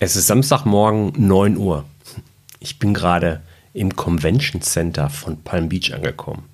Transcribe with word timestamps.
Es 0.00 0.14
ist 0.14 0.28
Samstagmorgen 0.28 1.12
9 1.16 1.56
Uhr. 1.56 1.84
Ich 2.60 2.78
bin 2.78 2.94
gerade 2.94 3.42
im 3.74 3.96
Convention 3.96 4.62
Center 4.62 5.10
von 5.10 5.42
Palm 5.42 5.68
Beach 5.68 5.92
angekommen. 5.92 6.44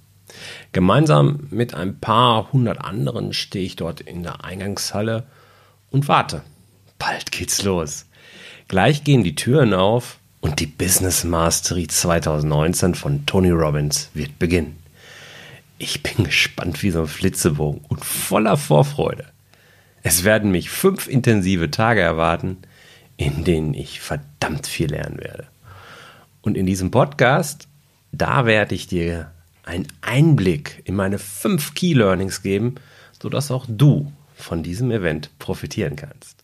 Gemeinsam 0.73 1.41
mit 1.51 1.75
ein 1.75 2.01
paar 2.01 2.51
hundert 2.55 2.83
anderen 2.83 3.35
stehe 3.35 3.67
ich 3.67 3.77
dort 3.77 4.01
in 4.01 4.23
der 4.23 4.47
Eingangshalle 4.47 5.25
und 5.91 6.09
warte. 6.09 6.41
Bald 6.99 7.33
geht's 7.33 7.63
los. 7.63 8.07
Gleich 8.69 9.05
gehen 9.05 9.25
die 9.25 9.35
Türen 9.35 9.75
auf 9.75 10.17
und 10.41 10.59
die 10.59 10.67
Business 10.67 11.23
Mastery 11.23 11.87
2019 11.87 12.95
von 12.95 13.27
Tony 13.27 13.51
Robbins 13.51 14.09
wird 14.15 14.39
beginnen. 14.39 14.79
Ich 15.77 16.03
bin 16.03 16.25
gespannt 16.25 16.83
wie 16.83 16.93
so 16.93 17.01
ein 17.01 17.07
Flitzebogen 17.07 17.83
und 17.89 18.03
voller 18.03 18.57
Vorfreude. 18.57 19.27
Es 20.03 20.25
werden 20.25 20.51
mich 20.51 20.71
fünf 20.71 21.09
intensive 21.09 21.71
Tage 21.71 22.01
erwarten, 22.01 22.57
in 23.17 23.45
denen 23.45 23.75
ich 23.75 24.01
verdammt 24.01 24.67
viel 24.67 24.91
lernen 24.91 25.19
werde. 25.19 25.47
Und 26.43 26.57
in 26.57 26.67
diesem 26.67 26.91
Podcast, 26.91 27.69
da 28.13 28.47
werde 28.47 28.75
ich 28.75 28.87
dir 28.87 29.31
einen 29.65 29.87
Einblick 30.03 30.83
in 30.85 30.95
meine 30.95 31.19
fünf 31.19 31.75
Key 31.75 31.95
Learnings 31.95 32.43
geben, 32.43 32.75
sodass 33.21 33.51
auch 33.51 33.67
du 33.69 34.13
von 34.35 34.63
diesem 34.63 34.91
Event 34.91 35.31
profitieren 35.39 35.97
kannst. 35.97 36.44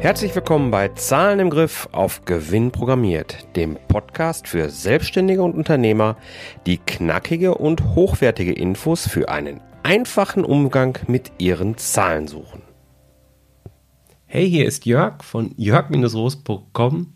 Herzlich 0.00 0.34
willkommen 0.34 0.70
bei 0.70 0.88
Zahlen 0.88 1.40
im 1.40 1.50
Griff 1.50 1.86
auf 1.92 2.24
Gewinn 2.24 2.72
programmiert, 2.72 3.54
dem 3.54 3.76
Podcast 3.86 4.48
für 4.48 4.70
Selbstständige 4.70 5.42
und 5.42 5.52
Unternehmer, 5.52 6.16
die 6.64 6.78
knackige 6.78 7.54
und 7.54 7.84
hochwertige 7.94 8.54
Infos 8.54 9.06
für 9.06 9.28
einen 9.28 9.60
einfachen 9.82 10.42
Umgang 10.42 10.98
mit 11.06 11.32
ihren 11.36 11.76
Zahlen 11.76 12.28
suchen. 12.28 12.62
Hey, 14.24 14.48
hier 14.48 14.64
ist 14.64 14.86
Jörg 14.86 15.22
von 15.22 15.52
jörg-roos.com. 15.58 17.14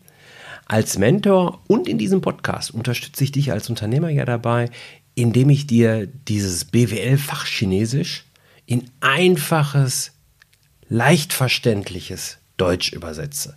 Als 0.67 0.99
Mentor 0.99 1.63
und 1.67 1.89
in 1.89 1.97
diesem 1.97 2.21
Podcast 2.21 2.69
unterstütze 2.69 3.23
ich 3.23 3.31
dich 3.31 3.51
als 3.51 3.67
Unternehmer 3.67 4.09
ja 4.09 4.25
dabei, 4.25 4.69
indem 5.15 5.49
ich 5.49 5.65
dir 5.65 6.05
dieses 6.05 6.65
BWL-Fachchinesisch 6.65 8.25
in 8.67 8.91
einfaches, 8.99 10.11
leicht 10.87 11.33
verständliches 11.33 12.44
Deutsch 12.57 12.93
übersetze. 12.93 13.55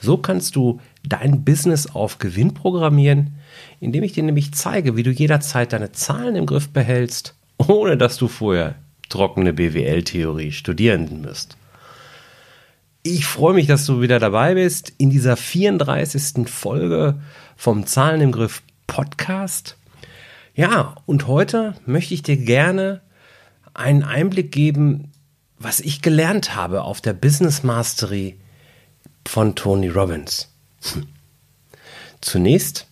So 0.00 0.16
kannst 0.16 0.56
du 0.56 0.80
dein 1.02 1.44
Business 1.44 1.86
auf 1.86 2.18
Gewinn 2.18 2.54
programmieren, 2.54 3.34
indem 3.80 4.02
ich 4.02 4.12
dir 4.12 4.22
nämlich 4.22 4.52
zeige, 4.52 4.96
wie 4.96 5.02
du 5.02 5.10
jederzeit 5.10 5.72
deine 5.72 5.92
Zahlen 5.92 6.36
im 6.36 6.46
Griff 6.46 6.68
behältst, 6.68 7.34
ohne 7.58 7.96
dass 7.96 8.16
du 8.16 8.28
vorher 8.28 8.76
trockene 9.08 9.52
BWL-Theorie 9.52 10.52
studieren 10.52 11.20
müsst. 11.20 11.56
Ich 13.02 13.26
freue 13.26 13.54
mich, 13.54 13.66
dass 13.66 13.86
du 13.86 14.00
wieder 14.00 14.18
dabei 14.18 14.54
bist 14.54 14.92
in 14.98 15.10
dieser 15.10 15.36
34. 15.36 16.48
Folge 16.48 17.20
vom 17.56 17.86
Zahlen 17.86 18.20
im 18.20 18.32
Griff 18.32 18.62
Podcast. 18.86 19.76
Ja, 20.54 20.96
und 21.06 21.26
heute 21.26 21.74
möchte 21.86 22.12
ich 22.12 22.22
dir 22.22 22.36
gerne 22.36 23.00
einen 23.72 24.02
Einblick 24.02 24.52
geben, 24.52 25.12
was 25.60 25.78
ich 25.78 26.02
gelernt 26.02 26.56
habe 26.56 26.82
auf 26.82 27.00
der 27.00 27.12
Business 27.12 27.62
Mastery 27.62 28.36
von 29.28 29.54
Tony 29.54 29.88
Robbins. 29.88 30.48
Hm. 30.92 31.06
Zunächst 32.22 32.86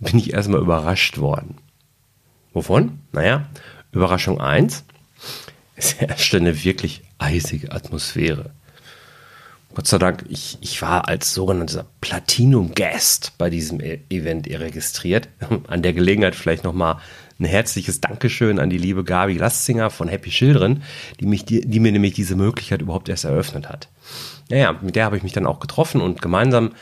bin 0.00 0.18
ich 0.18 0.32
erstmal 0.32 0.60
überrascht 0.60 1.18
worden. 1.18 1.58
Wovon? 2.54 2.98
Naja, 3.12 3.48
Überraschung 3.92 4.40
1. 4.40 4.84
Es 5.76 6.00
herrschte 6.00 6.38
eine 6.38 6.64
wirklich 6.64 7.02
eisige 7.18 7.72
Atmosphäre. 7.72 8.50
Gott 9.74 9.86
sei 9.86 9.98
Dank, 9.98 10.24
ich, 10.28 10.58
ich 10.60 10.80
war 10.82 11.08
als 11.08 11.32
sogenannter 11.32 11.86
Platinum-Guest 12.00 13.32
bei 13.38 13.48
diesem 13.48 13.80
e 13.80 14.00
Event 14.10 14.46
registriert. 14.48 15.28
An 15.68 15.82
der 15.82 15.92
Gelegenheit 15.92 16.34
vielleicht 16.34 16.64
nochmal 16.64 16.98
ein 17.42 17.46
herzliches 17.46 18.00
Dankeschön 18.00 18.58
an 18.58 18.70
die 18.70 18.78
liebe 18.78 19.04
Gabi 19.04 19.34
Lastinger 19.34 19.90
von 19.90 20.08
Happy 20.08 20.30
Children, 20.30 20.82
die, 21.20 21.26
mich, 21.26 21.44
die, 21.44 21.60
die 21.62 21.80
mir 21.80 21.92
nämlich 21.92 22.14
diese 22.14 22.36
Möglichkeit 22.36 22.82
überhaupt 22.82 23.08
erst 23.08 23.24
eröffnet 23.24 23.68
hat. 23.68 23.88
Naja, 24.48 24.78
mit 24.80 24.96
der 24.96 25.04
habe 25.04 25.16
ich 25.16 25.22
mich 25.22 25.32
dann 25.32 25.46
auch 25.46 25.60
getroffen 25.60 26.00
und 26.00 26.22
gemeinsam 26.22 26.72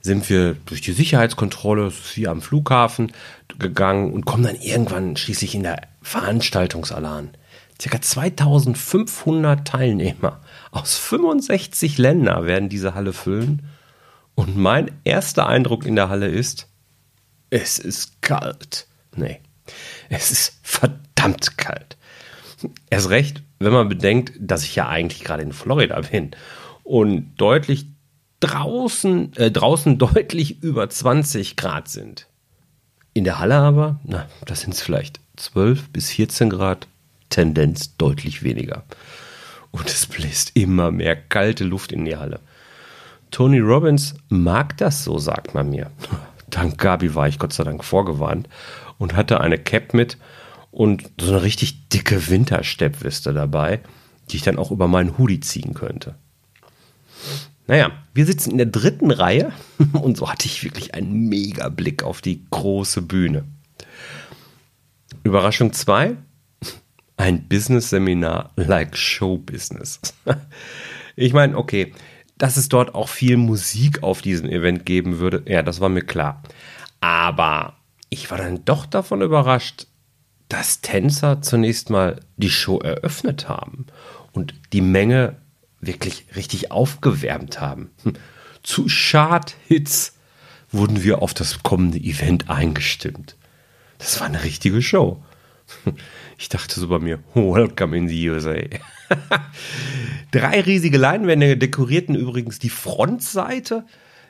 sind 0.00 0.28
wir 0.30 0.54
durch 0.66 0.80
die 0.80 0.92
Sicherheitskontrolle 0.92 1.92
wie 2.14 2.28
am 2.28 2.40
Flughafen 2.40 3.12
gegangen 3.58 4.12
und 4.12 4.24
kommen 4.24 4.44
dann 4.44 4.56
irgendwann 4.56 5.16
schließlich 5.16 5.54
in 5.54 5.64
der 5.64 5.82
Veranstaltungsalarm. 6.02 7.30
Circa 7.80 8.00
2500 8.00 9.66
Teilnehmer 9.66 10.40
aus 10.70 10.96
65 10.96 11.98
Ländern 11.98 12.46
werden 12.46 12.68
diese 12.68 12.94
Halle 12.94 13.12
füllen. 13.12 13.68
Und 14.34 14.56
mein 14.56 14.90
erster 15.04 15.46
Eindruck 15.46 15.84
in 15.84 15.96
der 15.96 16.08
Halle 16.08 16.28
ist, 16.28 16.68
es 17.50 17.78
ist 17.78 18.22
kalt. 18.22 18.86
Nee, 19.14 19.40
es 20.08 20.30
ist 20.30 20.58
verdammt 20.62 21.58
kalt. 21.58 21.96
Erst 22.90 23.10
recht, 23.10 23.42
wenn 23.58 23.72
man 23.72 23.88
bedenkt, 23.88 24.32
dass 24.38 24.64
ich 24.64 24.76
ja 24.76 24.88
eigentlich 24.88 25.24
gerade 25.24 25.42
in 25.42 25.52
Florida 25.52 26.00
bin 26.00 26.30
und 26.82 27.34
deutlich 27.36 27.86
draußen, 28.40 29.34
äh, 29.36 29.50
draußen 29.50 29.98
deutlich 29.98 30.62
über 30.62 30.88
20 30.88 31.56
Grad 31.56 31.88
sind. 31.88 32.26
In 33.12 33.24
der 33.24 33.38
Halle 33.38 33.56
aber, 33.56 34.00
na, 34.04 34.26
das 34.44 34.60
sind 34.60 34.74
es 34.74 34.82
vielleicht 34.82 35.20
12 35.36 35.90
bis 35.90 36.10
14 36.10 36.50
Grad, 36.50 36.86
Tendenz 37.30 37.96
deutlich 37.96 38.42
weniger. 38.42 38.84
Und 39.70 39.88
es 39.88 40.06
bläst 40.06 40.52
immer 40.54 40.90
mehr 40.90 41.16
kalte 41.16 41.64
Luft 41.64 41.92
in 41.92 42.04
die 42.04 42.16
Halle. 42.16 42.40
Tony 43.30 43.58
Robbins 43.58 44.14
mag 44.28 44.76
das 44.78 45.04
so, 45.04 45.18
sagt 45.18 45.54
man 45.54 45.70
mir. 45.70 45.90
Dank 46.48 46.78
Gabi 46.78 47.14
war 47.14 47.26
ich 47.26 47.38
Gott 47.38 47.52
sei 47.52 47.64
Dank 47.64 47.84
vorgewarnt 47.84 48.48
und 48.98 49.14
hatte 49.14 49.40
eine 49.40 49.58
Cap 49.58 49.94
mit 49.94 50.18
und 50.70 51.10
so 51.20 51.32
eine 51.32 51.42
richtig 51.42 51.88
dicke 51.88 52.28
Wintersteppweste 52.28 53.32
dabei, 53.32 53.80
die 54.30 54.36
ich 54.36 54.42
dann 54.42 54.58
auch 54.58 54.70
über 54.70 54.88
meinen 54.88 55.16
Hoodie 55.18 55.40
ziehen 55.40 55.74
könnte. 55.74 56.16
Naja, 57.66 57.90
wir 58.14 58.26
sitzen 58.26 58.52
in 58.52 58.58
der 58.58 58.66
dritten 58.66 59.10
Reihe 59.10 59.52
und 59.92 60.16
so 60.16 60.30
hatte 60.30 60.46
ich 60.46 60.64
wirklich 60.64 60.94
einen 60.94 61.28
mega 61.28 61.68
Blick 61.68 62.02
auf 62.02 62.20
die 62.20 62.44
große 62.50 63.02
Bühne. 63.02 63.44
Überraschung 65.24 65.72
2, 65.72 66.16
ein 67.16 67.48
Business-Seminar 67.48 68.52
like 68.56 68.96
Show 68.96 69.38
Business. 69.38 70.00
Ich 71.18 71.32
meine, 71.32 71.56
okay, 71.56 71.94
dass 72.36 72.58
es 72.58 72.68
dort 72.68 72.94
auch 72.94 73.08
viel 73.08 73.38
Musik 73.38 74.02
auf 74.02 74.20
diesem 74.20 74.50
Event 74.50 74.84
geben 74.84 75.18
würde, 75.18 75.42
ja, 75.46 75.62
das 75.62 75.80
war 75.80 75.88
mir 75.88 76.02
klar. 76.02 76.42
Aber 77.00 77.75
ich 78.08 78.30
war 78.30 78.38
dann 78.38 78.64
doch 78.64 78.86
davon 78.86 79.22
überrascht, 79.22 79.86
dass 80.48 80.80
Tänzer 80.80 81.42
zunächst 81.42 81.90
mal 81.90 82.20
die 82.36 82.50
Show 82.50 82.78
eröffnet 82.78 83.48
haben 83.48 83.86
und 84.32 84.54
die 84.72 84.80
Menge 84.80 85.36
wirklich 85.80 86.26
richtig 86.36 86.70
aufgewärmt 86.70 87.60
haben. 87.60 87.90
Hm. 88.04 88.14
Zu 88.62 88.86
Chart-Hits 88.88 90.14
wurden 90.70 91.02
wir 91.02 91.22
auf 91.22 91.34
das 91.34 91.62
kommende 91.62 91.98
Event 91.98 92.50
eingestimmt. 92.50 93.36
Das 93.98 94.20
war 94.20 94.26
eine 94.26 94.42
richtige 94.44 94.82
Show. 94.82 95.22
Ich 96.38 96.48
dachte 96.48 96.78
so 96.78 96.88
bei 96.88 96.98
mir, 96.98 97.18
welcome 97.34 97.96
in 97.96 98.08
the 98.08 98.28
USA. 98.28 98.56
Drei 100.30 100.60
riesige 100.60 100.98
Leinwände 100.98 101.56
dekorierten 101.56 102.14
übrigens 102.14 102.58
die 102.58 102.68
Frontseite 102.68 103.86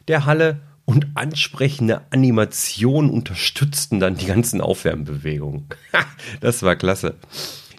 der 0.08 0.24
Halle 0.24 0.60
und 0.86 1.08
ansprechende 1.14 2.02
Animationen 2.10 3.10
unterstützten 3.10 4.00
dann 4.00 4.16
die 4.16 4.26
ganzen 4.26 4.62
Aufwärmbewegungen. 4.62 5.66
das 6.40 6.62
war 6.62 6.76
klasse. 6.76 7.16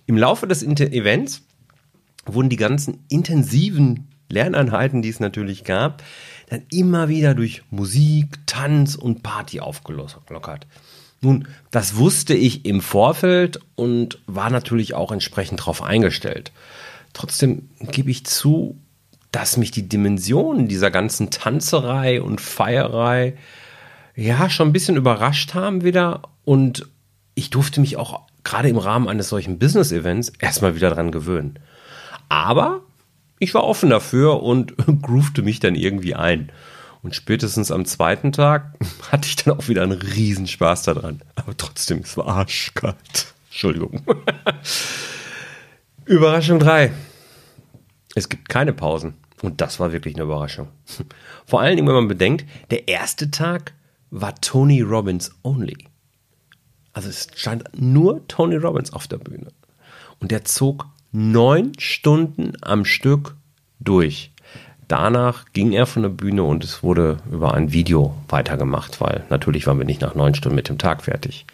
Im 0.06 0.18
Laufe 0.18 0.46
des 0.46 0.62
Events 0.62 1.42
wurden 2.26 2.50
die 2.50 2.58
ganzen 2.58 3.04
intensiven 3.10 4.10
Lerneinheiten, 4.30 5.02
die 5.02 5.10
es 5.10 5.20
natürlich 5.20 5.64
gab, 5.64 6.04
dann 6.50 6.64
immer 6.70 7.10
wieder 7.10 7.34
durch 7.34 7.64
Musik, 7.72 8.40
Tanz 8.46 8.96
und 8.96 9.24
Party 9.24 9.62
aufgelockert. 9.62 10.68
Nun, 11.22 11.48
das 11.72 11.96
wusste 11.96 12.36
ich 12.36 12.66
im 12.66 12.82
Vorfeld 12.82 13.60
und 13.76 14.20
war 14.28 14.50
natürlich 14.50 14.94
auch 14.94 15.12
entsprechend 15.12 15.62
darauf 15.62 15.82
eingestellt. 15.82 16.52
Trotzdem 17.14 17.70
gebe 17.80 18.12
ich 18.12 18.26
zu, 18.26 18.78
dass 19.32 19.58
mich 19.58 19.72
die 19.72 19.88
Dimensionen 19.88 20.68
dieser 20.68 20.92
ganzen 20.92 21.30
Tanzerei 21.30 22.22
und 22.22 22.42
Feierei 22.42 23.36
ja 24.16 24.50
schon 24.50 24.70
ein 24.70 24.74
bisschen 24.74 24.96
überrascht 24.96 25.54
haben 25.54 25.84
wieder 25.84 26.24
und 26.44 26.88
ich 27.36 27.50
durfte 27.52 27.82
mich 27.82 27.98
auch 27.98 28.22
gerade 28.44 28.70
im 28.70 28.78
Rahmen 28.78 29.08
eines 29.08 29.30
solchen 29.30 29.60
Business-Events 29.60 30.34
erstmal 30.40 30.76
wieder 30.76 30.90
dran 30.90 31.12
gewöhnen. 31.12 31.60
Aber 32.30 32.82
ich 33.40 33.54
war 33.54 33.64
offen 33.64 33.90
dafür 33.90 34.42
und 34.42 34.74
groovte 35.02 35.42
mich 35.44 35.60
dann 35.60 35.76
irgendwie 35.76 36.16
ein. 36.16 36.52
Und 37.04 37.16
spätestens 37.16 37.72
am 37.72 37.86
zweiten 37.86 38.32
Tag 38.32 38.74
hatte 39.12 39.28
ich 39.28 39.36
dann 39.36 39.58
auch 39.58 39.68
wieder 39.68 39.84
einen 39.84 40.02
Riesenspaß 40.02 40.84
daran. 40.84 41.22
Aber 41.36 41.56
trotzdem, 41.56 42.00
es 42.00 42.18
war 42.18 42.28
arschkalt. 42.28 42.96
Entschuldigung. 43.50 44.02
Überraschung 46.06 46.60
3. 46.60 46.92
Es 48.18 48.30
gibt 48.30 48.50
keine 48.50 48.74
Pausen. 48.74 49.14
Und 49.44 49.62
das 49.62 49.80
war 49.80 49.94
wirklich 49.94 50.16
eine 50.16 50.24
Überraschung. 50.24 50.70
Vor 51.46 51.62
allen 51.62 51.76
Dingen, 51.76 51.88
wenn 51.88 51.94
man 51.94 52.08
bedenkt, 52.08 52.46
der 52.72 52.88
erste 52.88 53.30
Tag 53.30 53.76
war 54.10 54.34
Tony 54.42 54.82
Robbins 54.82 55.30
only. 55.44 55.78
Also 56.94 57.10
es 57.10 57.28
stand 57.36 57.70
nur 57.80 58.28
Tony 58.28 58.56
Robbins 58.56 58.92
auf 58.92 59.08
der 59.08 59.20
Bühne. 59.20 59.50
Und 60.20 60.32
der 60.32 60.46
zog 60.46 60.88
neun 61.12 61.74
Stunden 61.78 62.54
am 62.62 62.86
Stück 62.86 63.36
durch. 63.80 64.32
Danach 64.88 65.46
ging 65.54 65.72
er 65.72 65.86
von 65.86 66.02
der 66.02 66.10
Bühne 66.10 66.42
und 66.42 66.64
es 66.64 66.82
wurde 66.82 67.18
über 67.32 67.54
ein 67.54 67.72
Video 67.72 68.16
weitergemacht, 68.30 69.00
weil 69.00 69.26
natürlich 69.30 69.68
waren 69.68 69.78
wir 69.78 69.86
nicht 69.86 70.02
nach 70.02 70.16
neun 70.16 70.34
Stunden 70.34 70.56
mit 70.56 70.70
dem 70.70 70.80
Tag 70.80 71.04
fertig. 71.04 71.46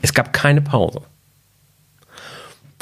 Es 0.00 0.14
gab 0.14 0.32
keine 0.32 0.62
Pause. 0.62 1.02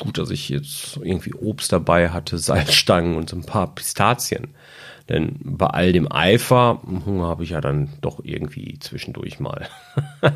Gut, 0.03 0.19
dass 0.19 0.31
ich 0.31 0.49
jetzt 0.49 0.99
irgendwie 1.01 1.33
Obst 1.33 1.73
dabei 1.73 2.09
hatte, 2.09 2.37
Salzstangen 2.37 3.15
und 3.15 3.31
so 3.31 3.37
ein 3.37 3.45
paar 3.45 3.73
Pistazien. 3.73 4.49
Denn 5.09 5.37
bei 5.45 5.69
all 5.69 5.93
dem 5.93 6.11
Eifer, 6.11 6.83
Hunger 7.07 7.29
habe 7.29 7.45
ich 7.45 7.51
ja 7.51 7.61
dann 7.61 7.89
doch 8.01 8.19
irgendwie 8.25 8.81
zwischendurch 8.81 9.39
mal. 9.39 9.69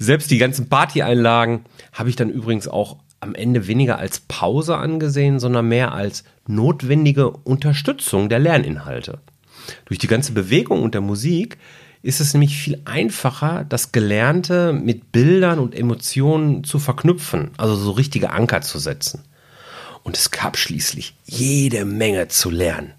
Selbst 0.00 0.32
die 0.32 0.38
ganzen 0.38 0.68
Partyeinlagen 0.68 1.60
habe 1.92 2.10
ich 2.10 2.16
dann 2.16 2.28
übrigens 2.28 2.66
auch 2.66 2.96
am 3.20 3.36
Ende 3.36 3.68
weniger 3.68 4.00
als 4.00 4.18
Pause 4.18 4.76
angesehen, 4.76 5.38
sondern 5.38 5.68
mehr 5.68 5.92
als 5.94 6.24
notwendige 6.48 7.30
Unterstützung 7.30 8.28
der 8.28 8.40
Lerninhalte. 8.40 9.20
Durch 9.84 10.00
die 10.00 10.08
ganze 10.08 10.32
Bewegung 10.32 10.82
und 10.82 10.94
der 10.94 11.02
Musik 11.02 11.56
ist 12.02 12.20
es 12.20 12.32
nämlich 12.32 12.56
viel 12.56 12.80
einfacher, 12.84 13.64
das 13.68 13.92
Gelernte 13.92 14.72
mit 14.72 15.12
Bildern 15.12 15.58
und 15.58 15.74
Emotionen 15.74 16.64
zu 16.64 16.78
verknüpfen, 16.78 17.50
also 17.56 17.74
so 17.74 17.90
richtige 17.92 18.30
Anker 18.30 18.60
zu 18.60 18.78
setzen. 18.78 19.24
Und 20.02 20.16
es 20.16 20.30
gab 20.30 20.56
schließlich 20.56 21.14
jede 21.26 21.84
Menge 21.84 22.28
zu 22.28 22.50
lernen. 22.50 22.94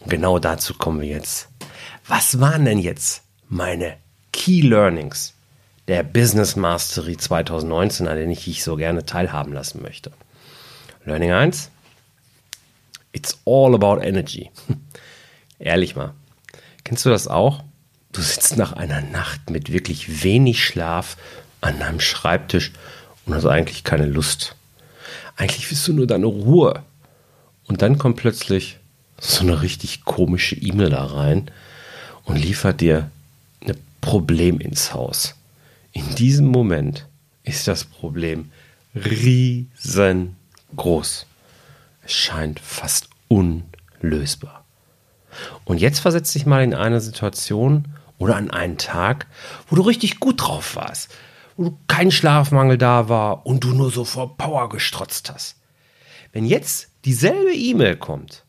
Und 0.00 0.10
genau 0.10 0.38
dazu 0.38 0.74
kommen 0.74 1.00
wir 1.00 1.08
jetzt. 1.08 1.48
Was 2.06 2.40
waren 2.40 2.64
denn 2.64 2.78
jetzt 2.78 3.22
meine 3.48 3.96
Key 4.32 4.62
Learnings 4.62 5.34
der 5.88 6.02
Business 6.02 6.56
Mastery 6.56 7.16
2019, 7.16 8.08
an 8.08 8.16
der 8.16 8.28
ich 8.28 8.44
dich 8.44 8.64
so 8.64 8.76
gerne 8.76 9.04
teilhaben 9.04 9.52
lassen 9.52 9.82
möchte. 9.82 10.12
Learning 11.04 11.32
1. 11.32 11.70
It's 13.12 13.38
all 13.44 13.74
about 13.74 14.02
energy. 14.02 14.50
Ehrlich 15.58 15.94
mal. 15.94 16.14
Kennst 16.84 17.04
du 17.04 17.10
das 17.10 17.28
auch? 17.28 17.62
Du 18.14 18.22
sitzt 18.22 18.56
nach 18.56 18.72
einer 18.72 19.02
Nacht 19.02 19.50
mit 19.50 19.72
wirklich 19.72 20.22
wenig 20.22 20.64
Schlaf 20.64 21.16
an 21.60 21.80
deinem 21.80 21.98
Schreibtisch 21.98 22.70
und 23.26 23.34
hast 23.34 23.44
eigentlich 23.44 23.82
keine 23.82 24.06
Lust. 24.06 24.54
Eigentlich 25.36 25.68
willst 25.68 25.88
du 25.88 25.92
nur 25.92 26.06
deine 26.06 26.26
Ruhe. 26.26 26.84
Und 27.66 27.82
dann 27.82 27.98
kommt 27.98 28.16
plötzlich 28.16 28.78
so 29.18 29.40
eine 29.40 29.62
richtig 29.62 30.04
komische 30.04 30.54
E-Mail 30.54 30.90
da 30.90 31.04
rein 31.04 31.50
und 32.22 32.36
liefert 32.36 32.80
dir 32.80 33.10
ein 33.66 33.76
Problem 34.00 34.60
ins 34.60 34.94
Haus. 34.94 35.34
In 35.90 36.14
diesem 36.14 36.46
Moment 36.46 37.08
ist 37.42 37.66
das 37.66 37.82
Problem 37.84 38.52
riesengroß. 38.94 40.36
Es 42.04 42.12
scheint 42.12 42.60
fast 42.60 43.08
unlösbar. 43.26 44.64
Und 45.64 45.80
jetzt 45.80 45.98
versetz 45.98 46.32
dich 46.32 46.46
mal 46.46 46.62
in 46.62 46.74
eine 46.74 47.00
Situation 47.00 47.88
oder 48.24 48.36
an 48.36 48.50
einen 48.50 48.78
Tag, 48.78 49.26
wo 49.68 49.76
du 49.76 49.82
richtig 49.82 50.18
gut 50.18 50.40
drauf 50.40 50.76
warst, 50.76 51.14
wo 51.58 51.64
du 51.64 51.78
kein 51.88 52.10
Schlafmangel 52.10 52.78
da 52.78 53.10
war 53.10 53.44
und 53.44 53.64
du 53.64 53.74
nur 53.74 53.90
so 53.90 54.06
vor 54.06 54.38
Power 54.38 54.70
gestrotzt 54.70 55.30
hast. 55.30 55.60
Wenn 56.32 56.46
jetzt 56.46 56.88
dieselbe 57.04 57.54
E-Mail 57.54 57.96
kommt 57.96 58.46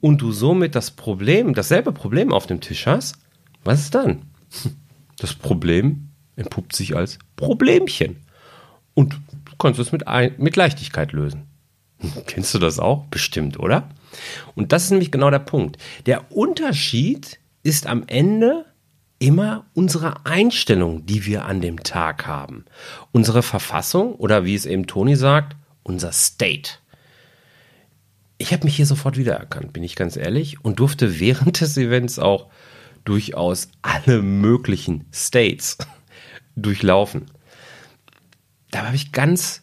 und 0.00 0.20
du 0.20 0.32
somit 0.32 0.74
das 0.74 0.90
Problem, 0.90 1.54
dasselbe 1.54 1.92
Problem 1.92 2.32
auf 2.32 2.48
dem 2.48 2.60
Tisch 2.60 2.86
hast, 2.86 3.14
was 3.62 3.82
ist 3.82 3.94
dann? 3.94 4.22
Das 5.18 5.34
Problem 5.34 6.08
entpuppt 6.34 6.74
sich 6.74 6.96
als 6.96 7.18
Problemchen. 7.36 8.24
Und 8.94 9.20
du 9.44 9.56
kannst 9.56 9.78
es 9.78 9.92
mit, 9.92 10.02
mit 10.38 10.56
Leichtigkeit 10.56 11.12
lösen. 11.12 11.46
Kennst 12.26 12.52
du 12.54 12.58
das 12.58 12.80
auch? 12.80 13.04
Bestimmt, 13.04 13.60
oder? 13.60 13.88
Und 14.56 14.72
das 14.72 14.84
ist 14.84 14.90
nämlich 14.90 15.12
genau 15.12 15.30
der 15.30 15.38
Punkt. 15.38 15.76
Der 16.06 16.32
Unterschied 16.32 17.38
ist 17.62 17.86
am 17.86 18.02
Ende 18.08 18.64
immer 19.22 19.66
unsere 19.72 20.26
Einstellung, 20.26 21.06
die 21.06 21.24
wir 21.26 21.44
an 21.44 21.60
dem 21.60 21.84
Tag 21.84 22.26
haben. 22.26 22.64
Unsere 23.12 23.44
Verfassung 23.44 24.16
oder 24.16 24.44
wie 24.44 24.56
es 24.56 24.66
eben 24.66 24.88
Toni 24.88 25.14
sagt, 25.14 25.54
unser 25.84 26.10
State. 26.10 26.72
Ich 28.36 28.52
habe 28.52 28.64
mich 28.64 28.74
hier 28.74 28.86
sofort 28.86 29.16
wiedererkannt, 29.16 29.72
bin 29.72 29.84
ich 29.84 29.94
ganz 29.94 30.16
ehrlich, 30.16 30.64
und 30.64 30.80
durfte 30.80 31.20
während 31.20 31.60
des 31.60 31.76
Events 31.76 32.18
auch 32.18 32.48
durchaus 33.04 33.68
alle 33.82 34.22
möglichen 34.22 35.04
States 35.12 35.78
durchlaufen. 36.56 37.26
Da 38.72 38.86
habe 38.86 38.96
ich 38.96 39.12
ganz 39.12 39.62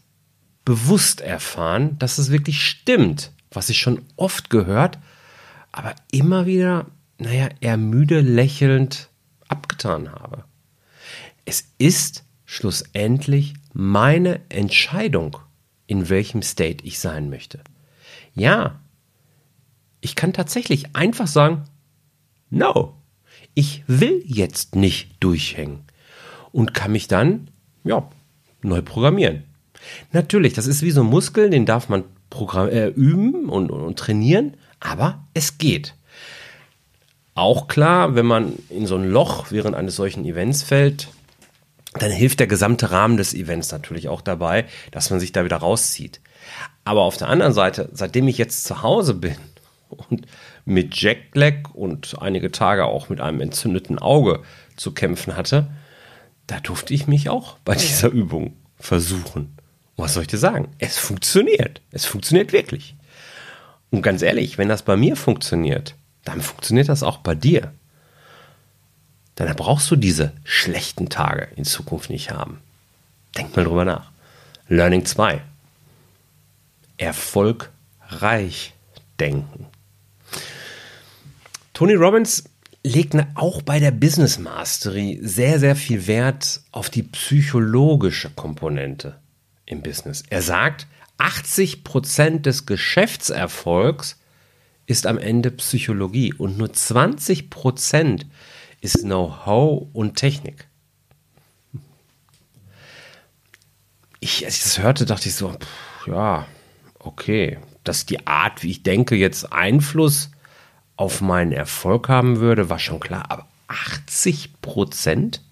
bewusst 0.63 1.19
erfahren, 1.19 1.99
dass 1.99 2.17
es 2.17 2.31
wirklich 2.31 2.63
stimmt, 2.63 3.33
was 3.51 3.69
ich 3.69 3.79
schon 3.79 4.03
oft 4.15 4.49
gehört, 4.49 4.99
aber 5.73 5.95
immer 6.11 6.45
wieder, 6.45 6.85
naja, 7.17 7.49
ermüde 7.59 8.21
lächelnd 8.21 9.09
abgetan 9.49 10.11
habe. 10.11 10.45
Es 11.45 11.65
ist 11.77 12.23
schlussendlich 12.45 13.53
meine 13.73 14.41
Entscheidung, 14.49 15.37
in 15.87 16.09
welchem 16.09 16.41
State 16.41 16.85
ich 16.85 16.99
sein 16.99 17.29
möchte. 17.29 17.59
Ja, 18.33 18.79
ich 20.01 20.15
kann 20.15 20.33
tatsächlich 20.33 20.95
einfach 20.95 21.27
sagen, 21.27 21.65
no, 22.49 22.95
ich 23.53 23.83
will 23.87 24.23
jetzt 24.25 24.75
nicht 24.75 25.15
durchhängen 25.19 25.81
und 26.51 26.73
kann 26.73 26.91
mich 26.91 27.07
dann, 27.07 27.49
ja, 27.83 28.09
neu 28.61 28.81
programmieren. 28.81 29.43
Natürlich, 30.11 30.53
das 30.53 30.67
ist 30.67 30.81
wie 30.81 30.91
so 30.91 31.01
ein 31.01 31.07
Muskel, 31.07 31.49
den 31.49 31.65
darf 31.65 31.89
man 31.89 32.03
äh, 32.31 32.89
üben 32.89 33.49
und, 33.49 33.71
und, 33.71 33.81
und 33.81 33.99
trainieren, 33.99 34.57
aber 34.79 35.25
es 35.33 35.57
geht. 35.57 35.95
Auch 37.35 37.67
klar, 37.67 38.15
wenn 38.15 38.25
man 38.25 38.53
in 38.69 38.85
so 38.85 38.95
ein 38.95 39.09
Loch 39.09 39.51
während 39.51 39.75
eines 39.75 39.95
solchen 39.95 40.25
Events 40.25 40.63
fällt, 40.63 41.07
dann 41.93 42.11
hilft 42.11 42.39
der 42.39 42.47
gesamte 42.47 42.91
Rahmen 42.91 43.17
des 43.17 43.33
Events 43.33 43.71
natürlich 43.71 44.09
auch 44.09 44.21
dabei, 44.21 44.65
dass 44.91 45.09
man 45.09 45.19
sich 45.19 45.31
da 45.31 45.43
wieder 45.43 45.57
rauszieht. 45.57 46.21
Aber 46.83 47.01
auf 47.01 47.17
der 47.17 47.29
anderen 47.29 47.53
Seite, 47.53 47.89
seitdem 47.93 48.27
ich 48.27 48.37
jetzt 48.37 48.63
zu 48.63 48.81
Hause 48.83 49.13
bin 49.13 49.35
und 49.89 50.25
mit 50.65 50.95
Jacklag 51.01 51.73
und 51.73 52.17
einige 52.21 52.51
Tage 52.51 52.85
auch 52.85 53.09
mit 53.09 53.21
einem 53.21 53.41
entzündeten 53.41 53.99
Auge 53.99 54.41
zu 54.75 54.93
kämpfen 54.93 55.35
hatte, 55.35 55.67
da 56.47 56.59
durfte 56.59 56.93
ich 56.93 57.07
mich 57.07 57.29
auch 57.29 57.57
bei 57.65 57.75
dieser 57.75 58.09
Übung 58.09 58.55
versuchen. 58.79 59.55
was 59.97 60.13
soll 60.13 60.23
ich 60.23 60.29
dir 60.29 60.37
sagen? 60.37 60.69
Es 60.77 60.97
funktioniert. 60.97 61.81
Es 61.91 62.05
funktioniert 62.05 62.53
wirklich. 62.53 62.95
Und 63.91 64.01
ganz 64.01 64.21
ehrlich, 64.21 64.57
wenn 64.57 64.69
das 64.69 64.83
bei 64.83 64.95
mir 64.95 65.15
funktioniert, 65.15 65.95
dann 66.25 66.41
funktioniert 66.41 66.89
das 66.89 67.03
auch 67.03 67.17
bei 67.17 67.35
dir. 67.35 67.73
Dann 69.35 69.55
brauchst 69.55 69.89
du 69.89 69.95
diese 69.95 70.33
schlechten 70.43 71.09
Tage 71.09 71.47
in 71.55 71.63
Zukunft 71.63 72.09
nicht 72.09 72.31
haben. 72.31 72.59
Denk 73.37 73.55
mal 73.55 73.63
drüber 73.63 73.85
nach. 73.85 74.11
Learning 74.67 75.05
2. 75.05 75.41
Erfolgreich 76.97 78.73
denken. 79.19 79.67
Tony 81.73 81.93
Robbins 81.93 82.43
legt 82.83 83.15
auch 83.35 83.61
bei 83.61 83.79
der 83.79 83.91
Business 83.91 84.37
Mastery 84.37 85.19
sehr, 85.21 85.59
sehr 85.59 85.75
viel 85.75 86.07
Wert 86.07 86.61
auf 86.71 86.89
die 86.89 87.03
psychologische 87.03 88.29
Komponente 88.29 89.15
im 89.65 89.81
Business. 89.81 90.23
Er 90.29 90.41
sagt, 90.41 90.87
80 91.17 91.83
Prozent 91.83 92.45
des 92.45 92.65
Geschäftserfolgs 92.65 94.18
ist 94.89 95.05
am 95.05 95.19
Ende 95.19 95.51
Psychologie 95.51 96.33
und 96.33 96.57
nur 96.57 96.73
20 96.73 97.51
Prozent 97.51 98.25
ist 98.81 99.03
Know-how 99.03 99.87
und 99.93 100.15
Technik. 100.15 100.67
Ich, 104.19 104.43
als 104.45 104.57
ich 104.57 104.63
das 104.63 104.79
hörte, 104.79 105.05
dachte 105.05 105.29
ich 105.29 105.35
so, 105.35 105.51
pff, 105.51 106.07
ja, 106.07 106.47
okay, 106.97 107.59
dass 107.83 108.07
die 108.07 108.25
Art, 108.25 108.63
wie 108.63 108.71
ich 108.71 108.81
denke, 108.81 109.15
jetzt 109.15 109.53
Einfluss 109.53 110.31
auf 110.95 111.21
meinen 111.21 111.51
Erfolg 111.51 112.09
haben 112.09 112.39
würde, 112.39 112.71
war 112.71 112.79
schon 112.79 112.99
klar. 112.99 113.25
Aber 113.29 113.47
80 113.67 114.59
Prozent? 114.59 115.43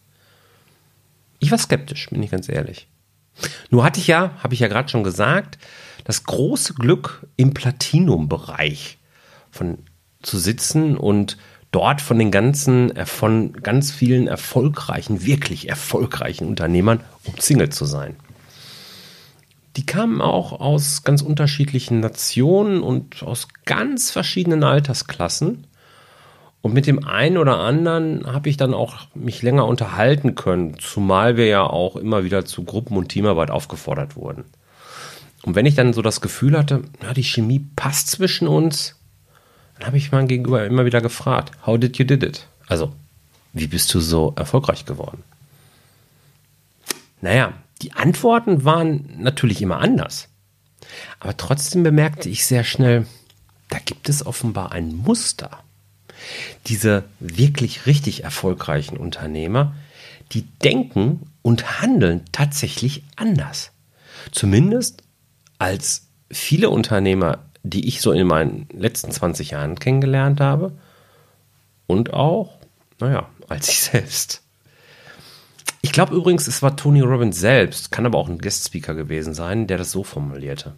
Ich 1.38 1.52
war 1.52 1.60
skeptisch, 1.60 2.10
bin 2.10 2.24
ich 2.24 2.32
ganz 2.32 2.50
ehrlich. 2.50 2.88
Nur 3.70 3.84
hatte 3.84 4.00
ich 4.00 4.08
ja, 4.08 4.32
habe 4.42 4.56
ich 4.56 4.62
ja 4.62 4.68
gerade 4.68 4.90
schon 4.90 5.04
gesagt, 5.04 5.60
das 6.06 6.24
große 6.24 6.74
Glück 6.74 7.28
im 7.36 7.54
Platinum-Bereich 7.54 8.97
von 9.58 9.80
zu 10.22 10.38
sitzen 10.38 10.98
und 10.98 11.38
dort 11.72 12.02
von 12.02 12.18
den 12.18 12.32
ganzen, 12.32 12.96
äh, 12.96 13.06
von 13.06 13.54
ganz 13.54 13.92
vielen 13.92 14.28
erfolgreichen, 14.28 15.26
wirklich 15.26 15.70
erfolgreichen 15.70 16.48
Unternehmern 16.48 17.02
umzingelt 17.26 17.74
zu 17.74 17.86
sein. 17.86 18.16
Die 19.76 19.86
kamen 19.86 20.22
auch 20.22 20.60
aus 20.60 21.04
ganz 21.04 21.22
unterschiedlichen 21.22 22.00
Nationen 22.00 22.82
und 22.82 23.22
aus 23.22 23.48
ganz 23.66 24.10
verschiedenen 24.10 24.64
Altersklassen. 24.64 25.68
Und 26.62 26.74
mit 26.74 26.88
dem 26.88 27.06
einen 27.06 27.38
oder 27.38 27.60
anderen 27.60 28.26
habe 28.26 28.50
ich 28.50 28.58
dann 28.58 28.74
auch 28.74 28.96
mich 29.14 29.44
länger 29.44 29.68
unterhalten 29.68 30.34
können, 30.34 30.80
zumal 30.80 31.38
wir 31.38 31.46
ja 31.46 31.64
auch 31.64 31.96
immer 31.96 32.24
wieder 32.24 32.44
zu 32.44 32.64
Gruppen- 32.64 32.98
und 32.98 33.10
Teamarbeit 33.10 33.52
aufgefordert 33.52 34.16
wurden. 34.16 34.46
Und 35.44 35.56
wenn 35.56 35.68
ich 35.68 35.76
dann 35.76 35.94
so 35.94 36.02
das 36.02 36.22
Gefühl 36.22 36.58
hatte, 36.58 36.82
ja, 37.04 37.14
die 37.14 37.24
Chemie 37.24 37.66
passt 37.76 38.10
zwischen 38.10 38.48
uns, 38.48 38.97
dann 39.78 39.88
habe 39.88 39.98
ich 39.98 40.12
mein 40.12 40.28
Gegenüber 40.28 40.66
immer 40.66 40.86
wieder 40.86 41.02
gefragt, 41.02 41.52
how 41.66 41.80
did 41.80 41.98
you 41.98 42.06
did 42.06 42.24
it? 42.24 42.48
Also, 42.68 42.94
wie 43.54 43.68
bist 43.68 43.94
du 43.94 44.00
so 44.00 44.34
erfolgreich 44.36 44.86
geworden? 44.86 45.24
Naja, 47.22 47.54
die 47.82 47.94
Antworten 47.94 48.64
waren 48.64 49.10
natürlich 49.18 49.62
immer 49.62 49.80
anders. 49.80 50.30
Aber 51.20 51.36
trotzdem 51.38 51.84
bemerkte 51.84 52.30
ich 52.30 52.46
sehr 52.46 52.64
schnell, 52.64 53.06
da 53.70 53.80
gibt 53.80 54.10
es 54.10 54.26
offenbar 54.26 54.72
ein 54.72 54.96
Muster. 54.96 55.64
Diese 56.68 57.04
wirklich 57.20 57.86
richtig 57.86 58.24
erfolgreichen 58.24 58.98
Unternehmer, 58.98 59.76
die 60.32 60.44
denken 60.44 61.32
und 61.42 61.82
handeln 61.82 62.26
tatsächlich 62.32 63.04
anders. 63.16 63.72
Zumindest 64.32 65.04
als 65.60 66.08
viele 66.30 66.70
Unternehmer, 66.70 67.40
die 67.70 67.88
ich 67.88 68.02
so 68.02 68.12
in 68.12 68.28
meinen 68.28 68.68
letzten 68.72 69.12
20 69.12 69.52
Jahren 69.52 69.78
kennengelernt 69.78 70.40
habe 70.40 70.74
und 71.86 72.14
auch, 72.14 72.58
naja, 73.00 73.30
als 73.48 73.70
ich 73.70 73.80
selbst. 73.82 74.44
Ich 75.82 75.92
glaube 75.92 76.16
übrigens, 76.16 76.48
es 76.48 76.62
war 76.62 76.76
Tony 76.76 77.02
Robbins 77.02 77.40
selbst, 77.40 77.92
kann 77.92 78.06
aber 78.06 78.18
auch 78.18 78.30
ein 78.30 78.40
Guest-Speaker 78.40 78.94
gewesen 78.94 79.34
sein, 79.34 79.68
der 79.68 79.78
das 79.78 79.92
so 79.92 80.04
formulierte. 80.04 80.76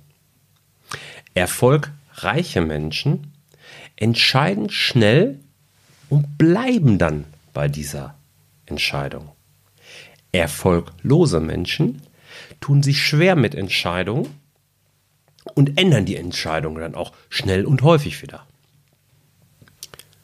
Erfolgreiche 1.34 2.62
Menschen 2.62 3.34
entscheiden 3.96 4.69
schnell 4.69 5.39
und 6.10 6.38
bleiben 6.38 6.98
dann 6.98 7.25
bei 7.53 7.67
dieser 7.67 8.15
Entscheidung. 8.65 9.29
Erfolglose 10.31 11.39
Menschen 11.39 12.01
tun 12.60 12.84
sich 12.84 13.01
schwer 13.01 13.36
mit 13.36 13.55
Entscheidungen 13.55 14.27
und 15.55 15.79
ändern 15.79 16.05
die 16.05 16.15
Entscheidung 16.15 16.75
dann 16.75 16.96
auch 16.96 17.13
schnell 17.29 17.65
und 17.65 17.81
häufig 17.81 18.22
wieder. 18.22 18.46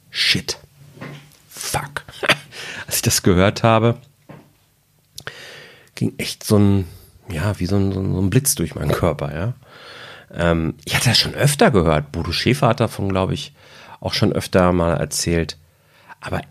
Shit. 0.09 0.57
Fuck. 1.49 2.05
Als 2.87 2.97
ich 2.97 3.01
das 3.01 3.23
gehört 3.23 3.63
habe, 3.63 3.97
ging 5.95 6.13
echt 6.17 6.43
so 6.43 6.57
ein, 6.57 6.87
ja, 7.29 7.59
wie 7.59 7.65
so 7.65 7.77
ein, 7.77 7.91
so 7.91 7.99
ein 7.99 8.29
Blitz 8.29 8.55
durch 8.55 8.75
meinen 8.75 8.91
Körper, 8.91 9.33
ja. 9.33 9.53
Ähm, 10.33 10.75
ich 10.85 10.95
hatte 10.95 11.09
das 11.09 11.17
schon 11.17 11.33
öfter 11.33 11.71
gehört. 11.71 12.11
Bodo 12.11 12.31
Schäfer 12.31 12.67
hat 12.67 12.79
davon, 12.79 13.09
glaube 13.09 13.33
ich, 13.33 13.53
auch 13.99 14.13
schon 14.13 14.33
öfter 14.33 14.71
mal 14.73 14.95
erzählt. 14.95 15.57
Aber 16.19 16.41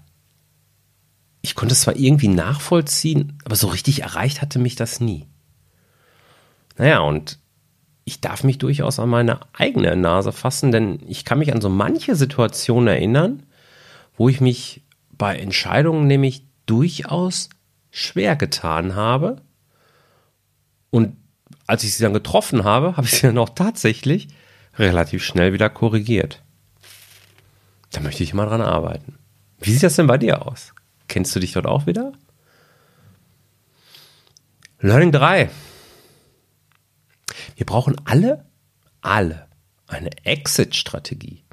ich 1.42 1.54
konnte 1.54 1.74
es 1.74 1.82
zwar 1.82 1.96
irgendwie 1.96 2.28
nachvollziehen, 2.28 3.38
aber 3.44 3.56
so 3.56 3.68
richtig 3.68 4.02
erreicht 4.02 4.40
hatte 4.40 4.58
mich 4.58 4.76
das 4.76 5.00
nie. 5.00 5.26
Naja, 6.76 7.00
und 7.00 7.38
ich 8.04 8.20
darf 8.20 8.44
mich 8.44 8.58
durchaus 8.58 8.98
an 8.98 9.08
meine 9.08 9.40
eigene 9.52 9.96
Nase 9.96 10.32
fassen, 10.32 10.72
denn 10.72 11.00
ich 11.06 11.24
kann 11.24 11.38
mich 11.38 11.52
an 11.52 11.60
so 11.60 11.68
manche 11.68 12.16
Situationen 12.16 12.88
erinnern, 12.88 13.44
wo 14.16 14.28
ich 14.28 14.40
mich 14.40 14.82
bei 15.10 15.36
Entscheidungen 15.38 16.06
nämlich 16.06 16.44
durchaus 16.66 17.48
schwer 17.90 18.36
getan 18.36 18.94
habe. 18.94 19.36
Und 20.90 21.16
als 21.66 21.84
ich 21.84 21.94
sie 21.94 22.02
dann 22.02 22.12
getroffen 22.12 22.64
habe, 22.64 22.96
habe 22.96 23.06
ich 23.06 23.14
sie 23.14 23.26
dann 23.26 23.38
auch 23.38 23.50
tatsächlich 23.50 24.28
relativ 24.76 25.24
schnell 25.24 25.52
wieder 25.52 25.70
korrigiert. 25.70 26.42
Da 27.92 28.00
möchte 28.00 28.22
ich 28.22 28.34
mal 28.34 28.46
dran 28.46 28.60
arbeiten. 28.60 29.18
Wie 29.60 29.70
sieht 29.70 29.82
das 29.82 29.96
denn 29.96 30.08
bei 30.08 30.18
dir 30.18 30.46
aus? 30.46 30.74
Kennst 31.08 31.34
du 31.34 31.40
dich 31.40 31.52
dort 31.52 31.66
auch 31.66 31.86
wieder? 31.86 32.12
Learning 34.80 35.12
3. 35.12 35.48
Wir 37.64 37.72
brauchen 37.72 37.96
alle, 38.04 38.44
alle 39.00 39.46
eine 39.86 40.10
Exit-Strategie. 40.24 41.44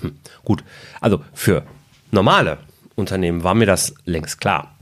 Hm, 0.00 0.16
gut, 0.44 0.62
also 1.00 1.24
für 1.32 1.66
normale 2.12 2.58
Unternehmen 2.94 3.42
war 3.42 3.54
mir 3.54 3.66
das 3.66 3.92
längst 4.04 4.40
klar. 4.40 4.76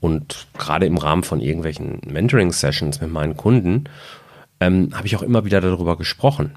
Und 0.00 0.46
gerade 0.56 0.86
im 0.86 0.96
Rahmen 0.96 1.22
von 1.22 1.42
irgendwelchen 1.42 2.00
Mentoring-Sessions 2.06 3.02
mit 3.02 3.12
meinen 3.12 3.36
Kunden 3.36 3.90
ähm, 4.58 4.88
habe 4.94 5.06
ich 5.06 5.16
auch 5.16 5.22
immer 5.22 5.44
wieder 5.44 5.60
darüber 5.60 5.98
gesprochen. 5.98 6.54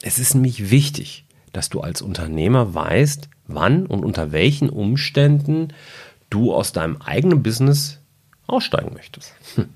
Es 0.00 0.18
ist 0.18 0.32
nämlich 0.32 0.70
wichtig, 0.70 1.26
dass 1.52 1.68
du 1.68 1.82
als 1.82 2.00
Unternehmer 2.00 2.72
weißt, 2.72 3.28
wann 3.46 3.84
und 3.84 4.06
unter 4.06 4.32
welchen 4.32 4.70
Umständen 4.70 5.74
du 6.30 6.54
aus 6.54 6.72
deinem 6.72 6.96
eigenen 7.02 7.42
Business 7.42 7.98
aussteigen 8.46 8.94
möchtest. 8.94 9.34
Hm. 9.56 9.68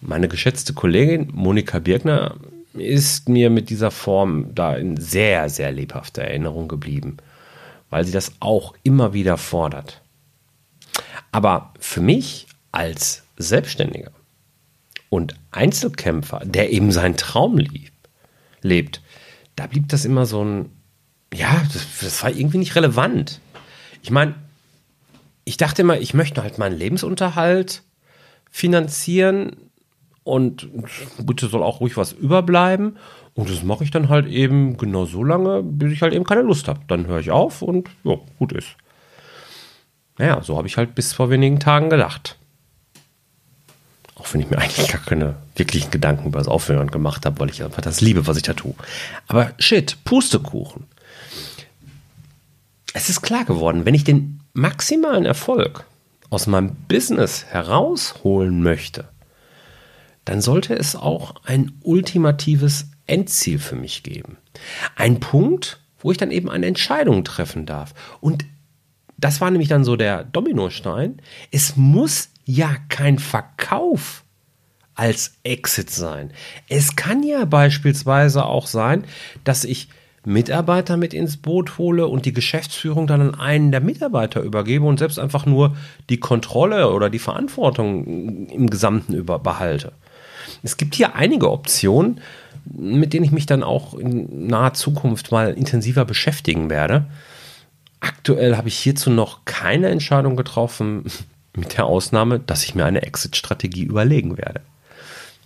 Meine 0.00 0.28
geschätzte 0.28 0.74
Kollegin 0.74 1.28
Monika 1.32 1.78
Birkner 1.78 2.36
ist 2.74 3.28
mir 3.28 3.50
mit 3.50 3.70
dieser 3.70 3.90
Form 3.90 4.54
da 4.54 4.76
in 4.76 4.96
sehr, 4.96 5.48
sehr 5.48 5.72
lebhafter 5.72 6.22
Erinnerung 6.22 6.68
geblieben, 6.68 7.16
weil 7.90 8.04
sie 8.04 8.12
das 8.12 8.32
auch 8.40 8.74
immer 8.82 9.14
wieder 9.14 9.38
fordert. 9.38 10.02
Aber 11.32 11.72
für 11.80 12.00
mich 12.00 12.46
als 12.72 13.24
Selbstständiger 13.36 14.10
und 15.08 15.34
Einzelkämpfer, 15.50 16.40
der 16.44 16.70
eben 16.70 16.92
seinen 16.92 17.16
Traum 17.16 17.58
lieb, 17.58 17.92
lebt, 18.62 19.02
da 19.54 19.66
blieb 19.66 19.88
das 19.88 20.04
immer 20.04 20.26
so 20.26 20.44
ein, 20.44 20.70
ja, 21.32 21.62
das, 21.72 21.86
das 22.00 22.22
war 22.22 22.30
irgendwie 22.30 22.58
nicht 22.58 22.76
relevant. 22.76 23.40
Ich 24.02 24.10
meine, 24.10 24.34
ich 25.44 25.56
dachte 25.56 25.82
immer, 25.82 25.98
ich 25.98 26.12
möchte 26.12 26.42
halt 26.42 26.58
meinen 26.58 26.76
Lebensunterhalt 26.76 27.82
finanzieren 28.50 29.65
und 30.26 30.68
bitte 31.22 31.46
soll 31.46 31.62
auch 31.62 31.80
ruhig 31.80 31.96
was 31.96 32.12
überbleiben. 32.12 32.96
Und 33.34 33.48
das 33.48 33.62
mache 33.62 33.84
ich 33.84 33.92
dann 33.92 34.08
halt 34.08 34.26
eben 34.26 34.76
genau 34.76 35.04
so 35.04 35.22
lange, 35.22 35.62
bis 35.62 35.92
ich 35.92 36.02
halt 36.02 36.12
eben 36.14 36.24
keine 36.24 36.42
Lust 36.42 36.66
habe. 36.68 36.80
Dann 36.88 37.06
höre 37.06 37.20
ich 37.20 37.30
auf 37.30 37.62
und 37.62 37.88
ja, 38.02 38.16
gut 38.38 38.52
ist. 38.52 38.76
Naja, 40.18 40.42
so 40.42 40.56
habe 40.56 40.66
ich 40.66 40.76
halt 40.76 40.94
bis 40.94 41.12
vor 41.12 41.30
wenigen 41.30 41.60
Tagen 41.60 41.90
gedacht. 41.90 42.36
Auch 44.16 44.32
wenn 44.32 44.40
ich 44.40 44.50
mir 44.50 44.58
eigentlich 44.58 44.88
gar 44.88 45.02
keine 45.02 45.36
wirklichen 45.54 45.90
Gedanken 45.90 46.26
über 46.28 46.38
das 46.38 46.48
Aufhören 46.48 46.90
gemacht 46.90 47.24
habe, 47.24 47.38
weil 47.38 47.50
ich 47.50 47.62
einfach 47.62 47.82
das 47.82 48.00
liebe, 48.00 48.26
was 48.26 48.36
ich 48.36 48.42
da 48.42 48.54
tue. 48.54 48.74
Aber 49.28 49.52
shit, 49.58 49.96
Pustekuchen. 50.04 50.84
Es 52.94 53.10
ist 53.10 53.20
klar 53.20 53.44
geworden, 53.44 53.84
wenn 53.84 53.94
ich 53.94 54.04
den 54.04 54.40
maximalen 54.54 55.26
Erfolg 55.26 55.84
aus 56.30 56.46
meinem 56.46 56.74
Business 56.88 57.44
herausholen 57.44 58.62
möchte, 58.62 59.04
dann 60.26 60.42
sollte 60.42 60.74
es 60.74 60.94
auch 60.94 61.36
ein 61.44 61.72
ultimatives 61.82 62.90
Endziel 63.06 63.58
für 63.58 63.76
mich 63.76 64.02
geben. 64.02 64.36
Ein 64.96 65.20
Punkt, 65.20 65.80
wo 65.98 66.10
ich 66.10 66.18
dann 66.18 66.30
eben 66.30 66.50
eine 66.50 66.66
Entscheidung 66.66 67.24
treffen 67.24 67.64
darf. 67.64 67.94
Und 68.20 68.44
das 69.16 69.40
war 69.40 69.50
nämlich 69.50 69.68
dann 69.68 69.84
so 69.84 69.96
der 69.96 70.24
Dominostein. 70.24 71.22
Es 71.50 71.76
muss 71.76 72.30
ja 72.44 72.76
kein 72.88 73.18
Verkauf 73.18 74.24
als 74.94 75.34
Exit 75.42 75.90
sein. 75.90 76.32
Es 76.68 76.96
kann 76.96 77.22
ja 77.22 77.44
beispielsweise 77.44 78.44
auch 78.44 78.66
sein, 78.66 79.04
dass 79.44 79.64
ich 79.64 79.88
Mitarbeiter 80.24 80.96
mit 80.96 81.14
ins 81.14 81.36
Boot 81.36 81.78
hole 81.78 82.08
und 82.08 82.26
die 82.26 82.32
Geschäftsführung 82.32 83.06
dann 83.06 83.20
an 83.20 83.34
einen 83.36 83.70
der 83.70 83.80
Mitarbeiter 83.80 84.40
übergebe 84.40 84.84
und 84.84 84.98
selbst 84.98 85.20
einfach 85.20 85.46
nur 85.46 85.76
die 86.10 86.18
Kontrolle 86.18 86.90
oder 86.90 87.10
die 87.10 87.20
Verantwortung 87.20 88.48
im 88.48 88.68
Gesamten 88.68 89.14
über 89.14 89.38
behalte. 89.38 89.92
Es 90.62 90.76
gibt 90.76 90.94
hier 90.94 91.14
einige 91.14 91.50
Optionen, 91.50 92.20
mit 92.64 93.12
denen 93.12 93.24
ich 93.24 93.32
mich 93.32 93.46
dann 93.46 93.62
auch 93.62 93.94
in 93.94 94.48
naher 94.48 94.74
Zukunft 94.74 95.30
mal 95.30 95.52
intensiver 95.52 96.04
beschäftigen 96.04 96.70
werde. 96.70 97.06
Aktuell 98.00 98.56
habe 98.56 98.68
ich 98.68 98.78
hierzu 98.78 99.10
noch 99.10 99.44
keine 99.44 99.88
Entscheidung 99.88 100.36
getroffen, 100.36 101.04
mit 101.56 101.76
der 101.78 101.86
Ausnahme, 101.86 102.38
dass 102.38 102.64
ich 102.64 102.74
mir 102.74 102.84
eine 102.84 103.02
Exit-Strategie 103.02 103.84
überlegen 103.84 104.36
werde. 104.36 104.60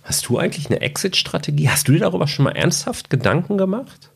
Hast 0.03 0.27
du 0.27 0.37
eigentlich 0.37 0.67
eine 0.67 0.81
Exit-Strategie? 0.81 1.69
Hast 1.69 1.87
du 1.87 1.93
dir 1.93 1.99
darüber 1.99 2.27
schon 2.27 2.43
mal 2.43 2.51
ernsthaft 2.51 3.09
Gedanken 3.09 3.57
gemacht? 3.57 4.09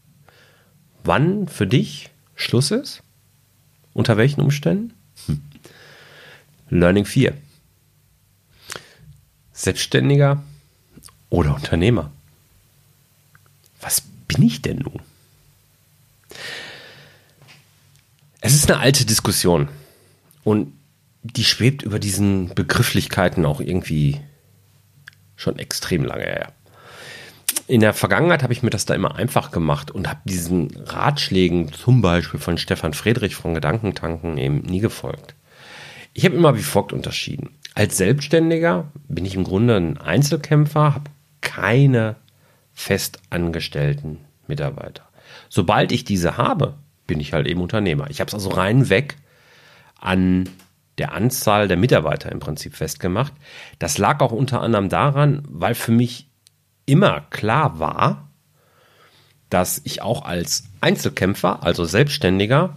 Wann 1.04 1.48
für 1.48 1.68
dich 1.68 2.10
Schluss 2.36 2.72
ist? 2.72 3.02
Unter 3.94 4.18
welchen 4.18 4.42
Umständen? 4.42 4.94
Hm. 5.28 5.42
Learning 6.70 7.06
4. 7.06 7.34
Selbstständiger 9.54 10.44
oder 11.30 11.56
Unternehmer. 11.56 12.12
Was 13.82 14.02
bin 14.28 14.44
ich 14.44 14.62
denn 14.62 14.80
nun? 14.80 15.00
Es 18.42 18.54
ist 18.54 18.70
eine 18.72 18.80
alte 18.80 19.06
Diskussion 19.06 19.70
und 20.44 20.72
die 21.24 21.44
schwebt 21.44 21.82
über 21.82 21.98
diesen 21.98 22.54
Begrifflichkeiten 22.54 23.46
auch 23.46 23.60
irgendwie 23.60 24.20
schon 25.36 25.58
extrem 25.58 26.06
lange 26.06 26.26
her. 26.26 26.52
In 27.68 27.82
der 27.82 27.94
Vergangenheit 27.94 28.44
habe 28.44 28.54
ich 28.54 28.62
mir 28.62 28.70
das 28.70 28.86
da 28.86 28.94
immer 28.94 29.16
einfach 29.16 29.50
gemacht 29.50 29.90
und 29.90 30.08
habe 30.08 30.20
diesen 30.26 30.70
Ratschlägen, 30.86 31.74
zum 31.74 32.02
Beispiel 32.02 32.40
von 32.40 32.60
Stefan 32.60 32.94
Friedrich 32.94 33.36
von 33.36 33.56
Gedankentanken, 33.56 34.38
eben 34.38 34.60
nie 34.60 34.80
gefolgt. 34.80 35.34
Ich 36.14 36.26
habe 36.26 36.36
immer 36.36 36.56
wie 36.56 36.64
folgt 36.64 36.94
unterschieden. 36.94 37.50
Als 37.74 37.98
Selbstständiger 37.98 38.92
bin 39.08 39.26
ich 39.26 39.36
im 39.36 39.44
Grunde 39.44 39.76
ein 39.76 39.98
Einzelkämpfer, 39.98 40.94
habe 40.94 41.10
keine 41.42 42.16
festangestellten 42.74 44.20
Mitarbeiter. 44.48 45.04
Sobald 45.50 45.92
ich 45.92 46.04
diese 46.04 46.38
habe, 46.38 46.76
bin 47.08 47.20
ich 47.20 47.34
halt 47.34 47.48
eben 47.48 47.62
Unternehmer. 47.62 48.10
Ich 48.10 48.20
habe 48.20 48.28
es 48.28 48.34
also 48.34 48.50
rein 48.50 48.90
weg 48.90 49.16
an 50.00 50.50
der 50.98 51.14
Anzahl 51.14 51.68
der 51.68 51.78
Mitarbeiter 51.78 52.32
im 52.32 52.40
Prinzip 52.40 52.76
festgemacht. 52.76 53.34
Das 53.80 53.98
lag 53.98 54.22
auch 54.22 54.32
unter 54.32 54.62
anderem 54.62 54.90
daran, 54.90 55.44
weil 55.48 55.76
für 55.76 55.92
mich 55.92 56.30
immer 56.86 57.22
klar 57.30 57.80
war, 57.80 58.30
dass 59.50 59.82
ich 59.84 60.02
auch 60.02 60.26
als 60.26 60.66
Einzelkämpfer, 60.82 61.64
also 61.64 61.86
Selbstständiger, 61.86 62.76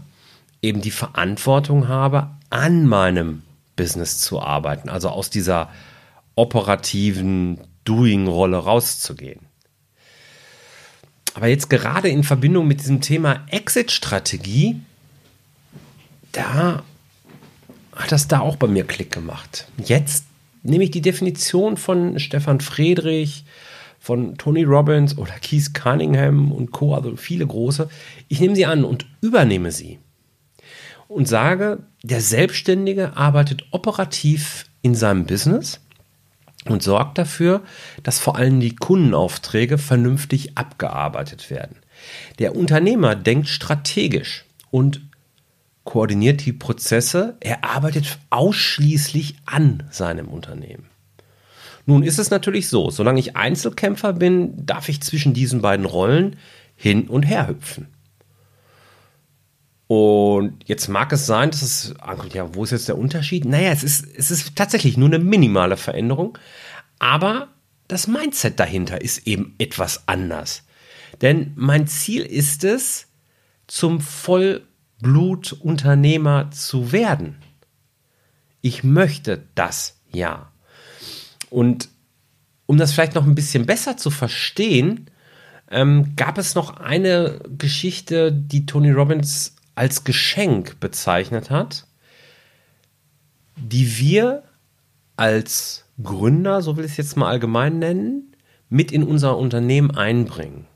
eben 0.63 0.81
die 0.81 0.91
Verantwortung 0.91 1.89
habe, 1.89 2.31
an 2.51 2.87
meinem 2.87 3.43
Business 3.77 4.19
zu 4.19 4.41
arbeiten, 4.41 4.89
also 4.89 5.09
aus 5.09 5.31
dieser 5.31 5.71
operativen 6.35 7.61
Doing-Rolle 7.89 8.59
rauszugehen. 8.59 9.41
Aber 11.35 11.47
jetzt 11.47 11.71
gerade 11.71 12.09
in 12.09 12.25
Verbindung 12.25 12.67
mit 12.67 12.81
diesem 12.81 13.01
Thema 13.01 13.47
Exit-Strategie, 13.49 14.81
da 16.33 16.83
hat 17.95 18.13
das 18.13 18.29
da 18.29 18.41
auch 18.41 18.57
bei 18.57 18.67
mir 18.67 18.85
Klick 18.85 19.13
gemacht. 19.13 19.69
Jetzt 19.83 20.25
nehme 20.63 20.85
ich 20.85 20.91
die 20.91 21.01
Definition 21.01 21.77
von 21.77 22.19
Stefan 22.19 22.61
Friedrich, 22.61 23.45
von 24.01 24.37
Tony 24.37 24.65
Robbins 24.65 25.17
oder 25.19 25.33
Keith 25.41 25.75
Cunningham 25.75 26.53
und 26.53 26.73
Co., 26.73 26.95
also 26.95 27.17
viele 27.17 27.47
große. 27.47 27.89
Ich 28.29 28.41
nehme 28.41 28.55
sie 28.55 28.67
an 28.67 28.85
und 28.85 29.07
übernehme 29.21 29.73
sie 29.73 29.99
und 31.09 31.27
sage, 31.27 31.85
der 32.03 32.21
Selbstständige 32.21 33.17
arbeitet 33.17 33.67
operativ 33.71 34.67
in 34.83 34.95
seinem 34.95 35.25
Business 35.27 35.81
und 36.67 36.83
sorgt 36.83 37.19
dafür, 37.19 37.63
dass 38.03 38.19
vor 38.19 38.37
allem 38.37 38.61
die 38.61 38.75
Kundenaufträge 38.75 39.79
vernünftig 39.79 40.57
abgearbeitet 40.57 41.51
werden. 41.51 41.77
Der 42.39 42.57
Unternehmer 42.57 43.15
denkt 43.15 43.49
strategisch 43.49 44.45
und 44.71 45.01
koordiniert 45.85 46.45
die 46.45 46.53
Prozesse. 46.53 47.37
Er 47.41 47.65
arbeitet 47.65 48.19
ausschließlich 48.31 49.37
an 49.47 49.85
seinem 49.91 50.29
Unternehmen. 50.29 50.87
Nun 51.87 52.03
ist 52.03 52.19
es 52.19 52.31
natürlich 52.31 52.69
so, 52.69 52.91
solange 52.91 53.19
ich 53.19 53.37
Einzelkämpfer 53.37 54.13
bin, 54.13 54.67
darf 54.67 54.91
ich 54.91 55.01
zwischen 55.01 55.33
diesen 55.33 55.63
beiden 55.63 55.87
Rollen 55.87 56.37
hin 56.77 57.09
und 57.09 57.23
her 57.23 57.49
hüpfen. 57.49 57.87
Und 59.89 60.63
jetzt 60.67 60.87
mag 60.89 61.13
es 61.15 61.27
sein, 61.27 61.51
dass 61.51 61.63
es, 61.63 61.95
ja, 62.35 62.55
wo 62.55 62.63
ist 62.63 62.73
jetzt 62.73 62.89
der 62.89 62.99
Unterschied? 62.99 63.47
Naja, 63.47 63.73
es 63.73 63.83
ist, 63.83 64.07
es 64.17 64.31
ist 64.31 64.55
tatsächlich 64.55 64.99
nur 64.99 65.09
eine 65.09 65.19
minimale 65.19 65.79
Veränderung, 65.79 66.37
aber 66.99 67.49
das 67.89 68.07
Mindset 68.07 68.61
dahinter 68.61 69.01
ist 69.01 69.27
eben 69.27 69.55
etwas 69.59 70.07
anders. 70.07 70.65
Denn 71.23 71.53
mein 71.57 71.87
Ziel 71.87 72.21
ist 72.23 72.65
es, 72.65 73.07
zum 73.67 74.03
Vollblutunternehmer 74.03 76.51
zu 76.51 76.93
werden. 76.93 77.37
Ich 78.61 78.85
möchte 78.85 79.43
das 79.55 79.99
ja. 80.13 80.53
Und 81.49 81.89
um 82.67 82.77
das 82.77 82.93
vielleicht 82.93 83.15
noch 83.15 83.27
ein 83.27 83.35
bisschen 83.35 83.65
besser 83.65 83.97
zu 83.97 84.11
verstehen, 84.11 85.09
ähm, 85.71 86.15
gab 86.17 86.37
es 86.39 86.55
noch 86.55 86.77
eine 86.77 87.41
Geschichte, 87.57 88.31
die 88.33 88.67
Tony 88.67 88.91
Robbins 88.91 89.55
als 89.79 90.03
Geschenk 90.03 90.81
bezeichnet 90.81 91.51
hat, 91.51 91.87
die 93.57 93.99
wir 93.99 94.43
als 95.17 95.85
Gründer, 96.03 96.63
so 96.63 96.77
will 96.77 96.85
ich 96.85 96.93
es 96.93 96.97
jetzt 96.97 97.17
mal 97.17 97.29
allgemein 97.29 97.79
nennen, 97.79 98.37
mit 98.69 98.91
in 98.91 99.05
unser 99.05 99.39
Unternehmen 99.39 99.93
einbringen. 99.93 100.67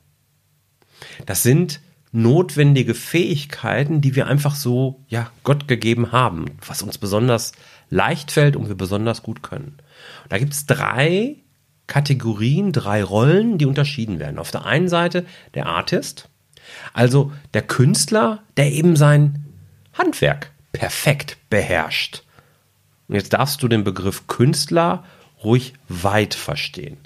Das 1.26 1.42
sind 1.42 1.80
notwendige 2.12 2.94
Fähigkeiten, 2.94 4.00
die 4.00 4.14
wir 4.14 4.28
einfach 4.28 4.54
so, 4.54 5.00
ja, 5.08 5.30
Gott 5.42 5.66
gegeben 5.66 6.12
haben, 6.12 6.44
was 6.64 6.82
uns 6.82 6.96
besonders 6.96 7.52
leicht 7.90 8.30
fällt 8.30 8.54
und 8.54 8.68
wir 8.68 8.76
besonders 8.76 9.24
gut 9.24 9.42
können. 9.42 9.78
Da 10.28 10.38
gibt 10.38 10.52
es 10.52 10.66
drei 10.66 11.36
Kategorien, 11.88 12.70
drei 12.70 13.02
Rollen, 13.02 13.58
die 13.58 13.66
unterschieden 13.66 14.20
werden. 14.20 14.38
Auf 14.38 14.52
der 14.52 14.64
einen 14.64 14.88
Seite 14.88 15.26
der 15.54 15.66
Artist, 15.66 16.28
also 16.92 17.32
der 17.54 17.62
Künstler, 17.62 18.42
der 18.56 18.72
eben 18.72 18.96
sein 18.96 19.44
Handwerk 19.92 20.50
perfekt 20.72 21.36
beherrscht. 21.50 22.22
Und 23.08 23.16
jetzt 23.16 23.32
darfst 23.32 23.62
du 23.62 23.68
den 23.68 23.84
Begriff 23.84 24.26
Künstler 24.26 25.04
ruhig 25.44 25.74
weit 25.88 26.34
verstehen. 26.34 26.98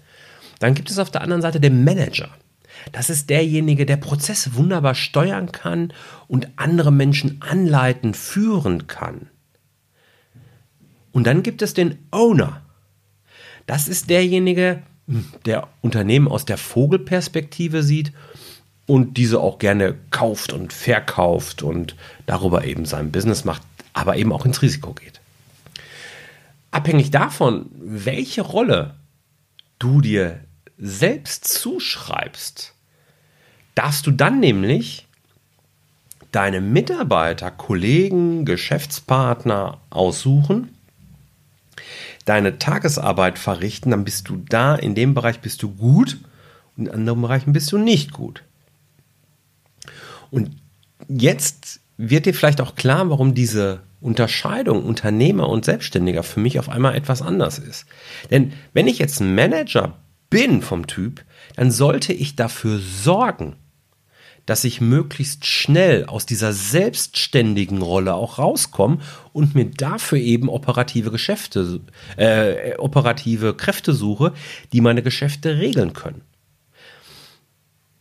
Dann 0.59 0.75
gibt 0.75 0.91
es 0.91 0.99
auf 0.99 1.11
der 1.11 1.23
anderen 1.23 1.43
Seite 1.43 1.61
den 1.61 1.85
Manager. 1.85 2.29
Das 2.93 3.11
ist 3.11 3.31
derjenige, 3.31 3.87
der 3.87 3.97
Prozesse 3.97 4.55
wunderbar 4.55 4.95
steuern 4.95 5.51
kann 5.53 5.93
und 6.29 6.49
andere 6.57 6.93
Menschen 6.93 7.41
anleiten, 7.41 8.15
führen 8.15 8.87
kann. 8.87 9.29
Und 11.13 11.27
dann 11.27 11.43
gibt 11.43 11.63
es 11.63 11.75
den 11.75 11.99
Owner. 12.11 12.63
Das 13.67 13.89
ist 13.89 14.11
derjenige, 14.11 14.83
der 15.45 15.69
Unternehmen 15.81 16.29
aus 16.29 16.45
der 16.45 16.59
Vogelperspektive 16.59 17.83
sieht 17.83 18.13
und 18.87 19.17
diese 19.17 19.41
auch 19.41 19.59
gerne 19.59 19.95
kauft 20.11 20.53
und 20.53 20.73
verkauft 20.73 21.63
und 21.63 21.97
darüber 22.27 22.65
eben 22.65 22.87
sein 22.87 23.11
Business 23.13 23.45
macht, 23.45 23.63
aber 23.93 24.17
eben 24.17 24.33
auch 24.33 24.47
ins 24.47 24.63
Risiko 24.63 24.95
geht. 24.95 25.21
Abhängig 26.71 27.11
davon, 27.11 27.67
welche 27.73 28.43
Rolle 28.43 28.95
du 29.79 30.01
dir 30.01 30.41
selbst 30.79 31.49
zuschreibst, 31.49 32.75
darfst 33.75 34.07
du 34.07 34.11
dann 34.11 34.41
nämlich 34.41 35.07
deine 36.33 36.61
Mitarbeiter, 36.61 37.51
Kollegen, 37.51 38.45
Geschäftspartner 38.45 39.79
aussuchen, 39.91 40.77
deine 42.25 42.59
Tagesarbeit 42.59 43.39
verrichten, 43.39 43.91
dann 43.91 44.05
bist 44.05 44.29
du 44.29 44.37
da, 44.49 44.75
in 44.75 44.95
dem 44.95 45.15
Bereich 45.15 45.41
bist 45.41 45.63
du 45.63 45.71
gut 45.71 46.19
und 46.77 46.89
in 46.89 46.95
anderen 46.95 47.23
Bereichen 47.23 47.53
bist 47.53 47.73
du 47.73 47.79
nicht 47.79 48.13
gut. 48.13 48.43
Und 50.31 50.51
jetzt 51.09 51.81
wird 51.97 52.27
dir 52.27 52.35
vielleicht 52.35 52.61
auch 52.61 52.75
klar, 52.75 53.09
warum 53.11 53.35
diese 53.35 53.81
Unterscheidung 54.01 54.85
Unternehmer 54.85 55.49
und 55.49 55.65
Selbstständiger 55.65 56.23
für 56.23 56.41
mich 56.41 56.59
auf 56.59 56.69
einmal 56.69 56.95
etwas 56.95 57.23
anders 57.23 57.59
ist. 57.59 57.87
Denn 58.31 58.53
wenn 58.73 58.87
ich 58.87 58.99
jetzt 58.99 59.21
Manager 59.21 59.99
bin 60.31 60.63
vom 60.63 60.87
Typ, 60.87 61.25
dann 61.57 61.71
sollte 61.71 62.13
ich 62.13 62.37
dafür 62.37 62.79
sorgen, 62.79 63.57
dass 64.45 64.63
ich 64.63 64.81
möglichst 64.81 65.45
schnell 65.45 66.07
aus 66.07 66.25
dieser 66.25 66.53
selbstständigen 66.53 67.83
Rolle 67.83 68.15
auch 68.15 68.39
rauskomme 68.39 68.99
und 69.33 69.57
mir 69.57 69.67
dafür 69.67 70.19
eben 70.19 70.49
operative 70.49 71.11
Geschäfte, 71.11 71.81
äh, 72.17 72.77
operative 72.77 73.55
Kräfte 73.55 73.93
suche, 73.93 74.33
die 74.73 74.81
meine 74.81 75.03
Geschäfte 75.03 75.59
regeln 75.59 75.93
können. 75.95 76.23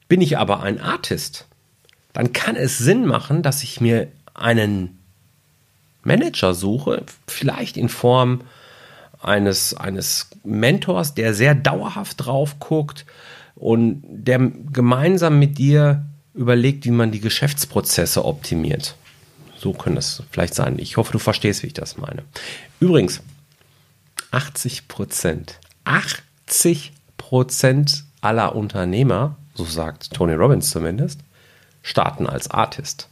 Bin 0.07 0.21
ich 0.21 0.37
aber 0.37 0.61
ein 0.61 0.79
Artist, 0.79 1.47
dann 2.15 2.31
kann 2.31 2.55
es 2.55 2.77
Sinn 2.77 3.05
machen, 3.05 3.43
dass 3.43 3.61
ich 3.61 3.81
mir 3.81 4.07
einen 4.33 4.99
Manager 6.03 6.53
suche, 6.53 7.03
vielleicht 7.27 7.75
in 7.75 7.89
Form 7.89 8.41
eines, 9.21 9.73
eines 9.73 10.29
Mentors, 10.45 11.13
der 11.13 11.33
sehr 11.33 11.55
dauerhaft 11.55 12.25
drauf 12.25 12.57
guckt 12.59 13.05
und 13.55 14.01
der 14.07 14.39
gemeinsam 14.39 15.39
mit 15.39 15.57
dir 15.57 16.05
überlegt, 16.33 16.85
wie 16.85 16.91
man 16.91 17.11
die 17.11 17.19
Geschäftsprozesse 17.19 18.23
optimiert. 18.23 18.95
So 19.57 19.73
könnte 19.73 19.99
es 19.99 20.23
vielleicht 20.31 20.53
sein. 20.53 20.79
Ich 20.79 20.95
hoffe, 20.95 21.11
du 21.11 21.19
verstehst, 21.19 21.63
wie 21.63 21.67
ich 21.67 21.73
das 21.73 21.97
meine. 21.97 22.23
Übrigens, 22.79 23.21
80 24.31 24.87
Prozent, 24.87 25.59
80 25.83 26.93
Prozent 27.17 28.05
aller 28.21 28.55
Unternehmer, 28.55 29.35
so 29.53 29.65
sagt 29.65 30.13
Tony 30.13 30.33
Robbins 30.33 30.69
zumindest, 30.69 31.19
starten 31.85 32.27
als 32.27 32.49
Artist. 32.49 33.07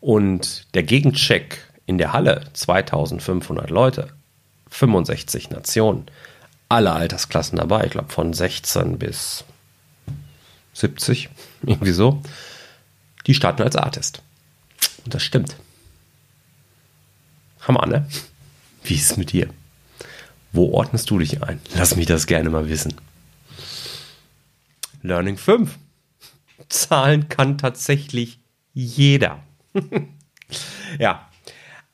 Und 0.00 0.66
der 0.74 0.84
Gegencheck 0.84 1.58
in 1.84 1.98
der 1.98 2.12
Halle, 2.12 2.44
2500 2.52 3.70
Leute, 3.70 4.08
65 4.70 5.50
Nationen, 5.50 6.06
alle 6.68 6.92
Altersklassen 6.92 7.58
dabei, 7.58 7.84
ich 7.84 7.90
glaube 7.90 8.10
von 8.10 8.32
16 8.32 8.98
bis 8.98 9.44
70, 10.74 11.28
irgendwie 11.62 11.92
so, 11.92 12.22
die 13.26 13.34
starten 13.34 13.62
als 13.62 13.76
Artist. 13.76 14.22
Und 15.04 15.14
das 15.14 15.22
stimmt. 15.22 15.56
Hammer, 17.62 17.86
ne? 17.86 18.08
Wie 18.84 18.94
ist 18.94 19.10
es 19.10 19.16
mit 19.16 19.32
dir? 19.32 19.48
Wo 20.52 20.72
ordnest 20.72 21.10
du 21.10 21.18
dich 21.18 21.42
ein? 21.42 21.60
Lass 21.74 21.96
mich 21.96 22.06
das 22.06 22.26
gerne 22.26 22.48
mal 22.48 22.68
wissen. 22.68 22.94
Learning 25.02 25.36
5. 25.36 25.78
Zahlen 26.68 27.28
kann 27.28 27.58
tatsächlich 27.58 28.40
jeder. 28.74 29.40
ja, 30.98 31.28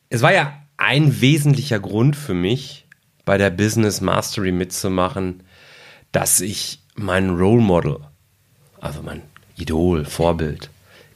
es 0.09 0.23
war 0.23 0.33
ja 0.33 0.63
ein 0.77 1.21
wesentlicher 1.21 1.81
Grund 1.81 2.17
für 2.17 2.35
mich, 2.35 2.87
bei 3.25 3.37
der 3.37 3.51
Business 3.51 4.01
Mastery 4.01 4.53
mitzumachen, 4.53 5.43
dass 6.13 6.41
ich 6.41 6.81
meinen 6.95 7.37
Role 7.37 7.61
Model, 7.61 7.99
also 8.81 9.03
mein 9.03 9.23
Idol, 9.57 10.05
Vorbild, 10.05 10.71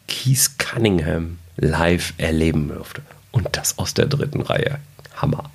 Keith 0.09 0.59
Cunningham 0.59 1.39
live 1.57 2.13
erleben 2.19 2.69
durfte. 2.69 3.03
Und 3.31 3.49
das 3.57 3.79
aus 3.79 3.95
der 3.95 4.07
dritten 4.07 4.43
Reihe. 4.43 4.79
Hammer. 5.17 5.51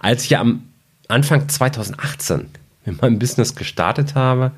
Als 0.00 0.24
ich 0.24 0.38
am 0.38 0.68
Anfang 1.08 1.48
2018 1.48 2.48
mit 2.86 3.02
meinem 3.02 3.18
Business 3.18 3.54
gestartet 3.54 4.14
habe, 4.14 4.52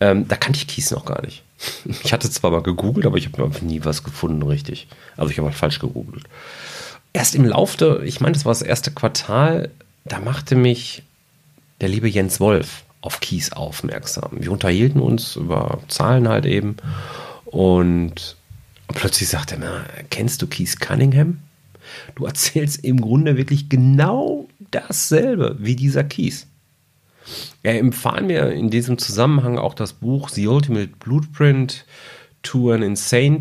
ähm, 0.00 0.28
da 0.28 0.36
kannte 0.36 0.58
ich 0.58 0.66
Kies 0.66 0.90
noch 0.90 1.04
gar 1.04 1.22
nicht. 1.22 1.42
Ich 2.02 2.12
hatte 2.12 2.28
zwar 2.28 2.50
mal 2.50 2.62
gegoogelt, 2.62 3.06
aber 3.06 3.16
ich 3.16 3.26
habe 3.26 3.64
nie 3.64 3.84
was 3.84 4.02
gefunden, 4.04 4.42
richtig. 4.42 4.88
Also 5.16 5.30
ich 5.30 5.38
habe 5.38 5.48
halt 5.48 5.56
falsch 5.56 5.78
gegoogelt. 5.78 6.24
Erst 7.12 7.34
im 7.34 7.44
Lauf 7.44 7.80
ich 8.02 8.20
meine, 8.20 8.32
das 8.32 8.44
war 8.44 8.50
das 8.50 8.62
erste 8.62 8.90
Quartal, 8.90 9.70
da 10.04 10.18
machte 10.18 10.56
mich 10.56 11.02
der 11.80 11.88
liebe 11.88 12.08
Jens 12.08 12.40
Wolf 12.40 12.84
auf 13.00 13.20
Kies 13.20 13.52
aufmerksam. 13.52 14.30
Wir 14.32 14.50
unterhielten 14.50 15.00
uns 15.00 15.36
über 15.36 15.78
Zahlen 15.88 16.28
halt 16.28 16.46
eben 16.46 16.76
und 17.46 18.36
plötzlich 18.88 19.28
sagte 19.28 19.54
er 19.54 19.60
mir, 19.60 19.84
kennst 20.10 20.42
du 20.42 20.46
Kies 20.46 20.78
Cunningham? 20.78 21.38
Du 22.14 22.24
erzählst 22.24 22.84
im 22.84 23.00
Grunde 23.00 23.36
wirklich 23.36 23.68
genau 23.68 24.48
dasselbe 24.70 25.56
wie 25.60 25.76
dieser 25.76 26.04
Kies. 26.04 26.46
Er 27.62 27.78
empfahl 27.78 28.22
mir 28.22 28.50
in 28.52 28.70
diesem 28.70 28.98
Zusammenhang 28.98 29.58
auch 29.58 29.74
das 29.74 29.94
Buch 29.94 30.28
The 30.28 30.46
Ultimate 30.46 30.92
Blueprint 30.98 31.86
to 32.42 32.72
an 32.72 32.82
Insane, 32.82 33.40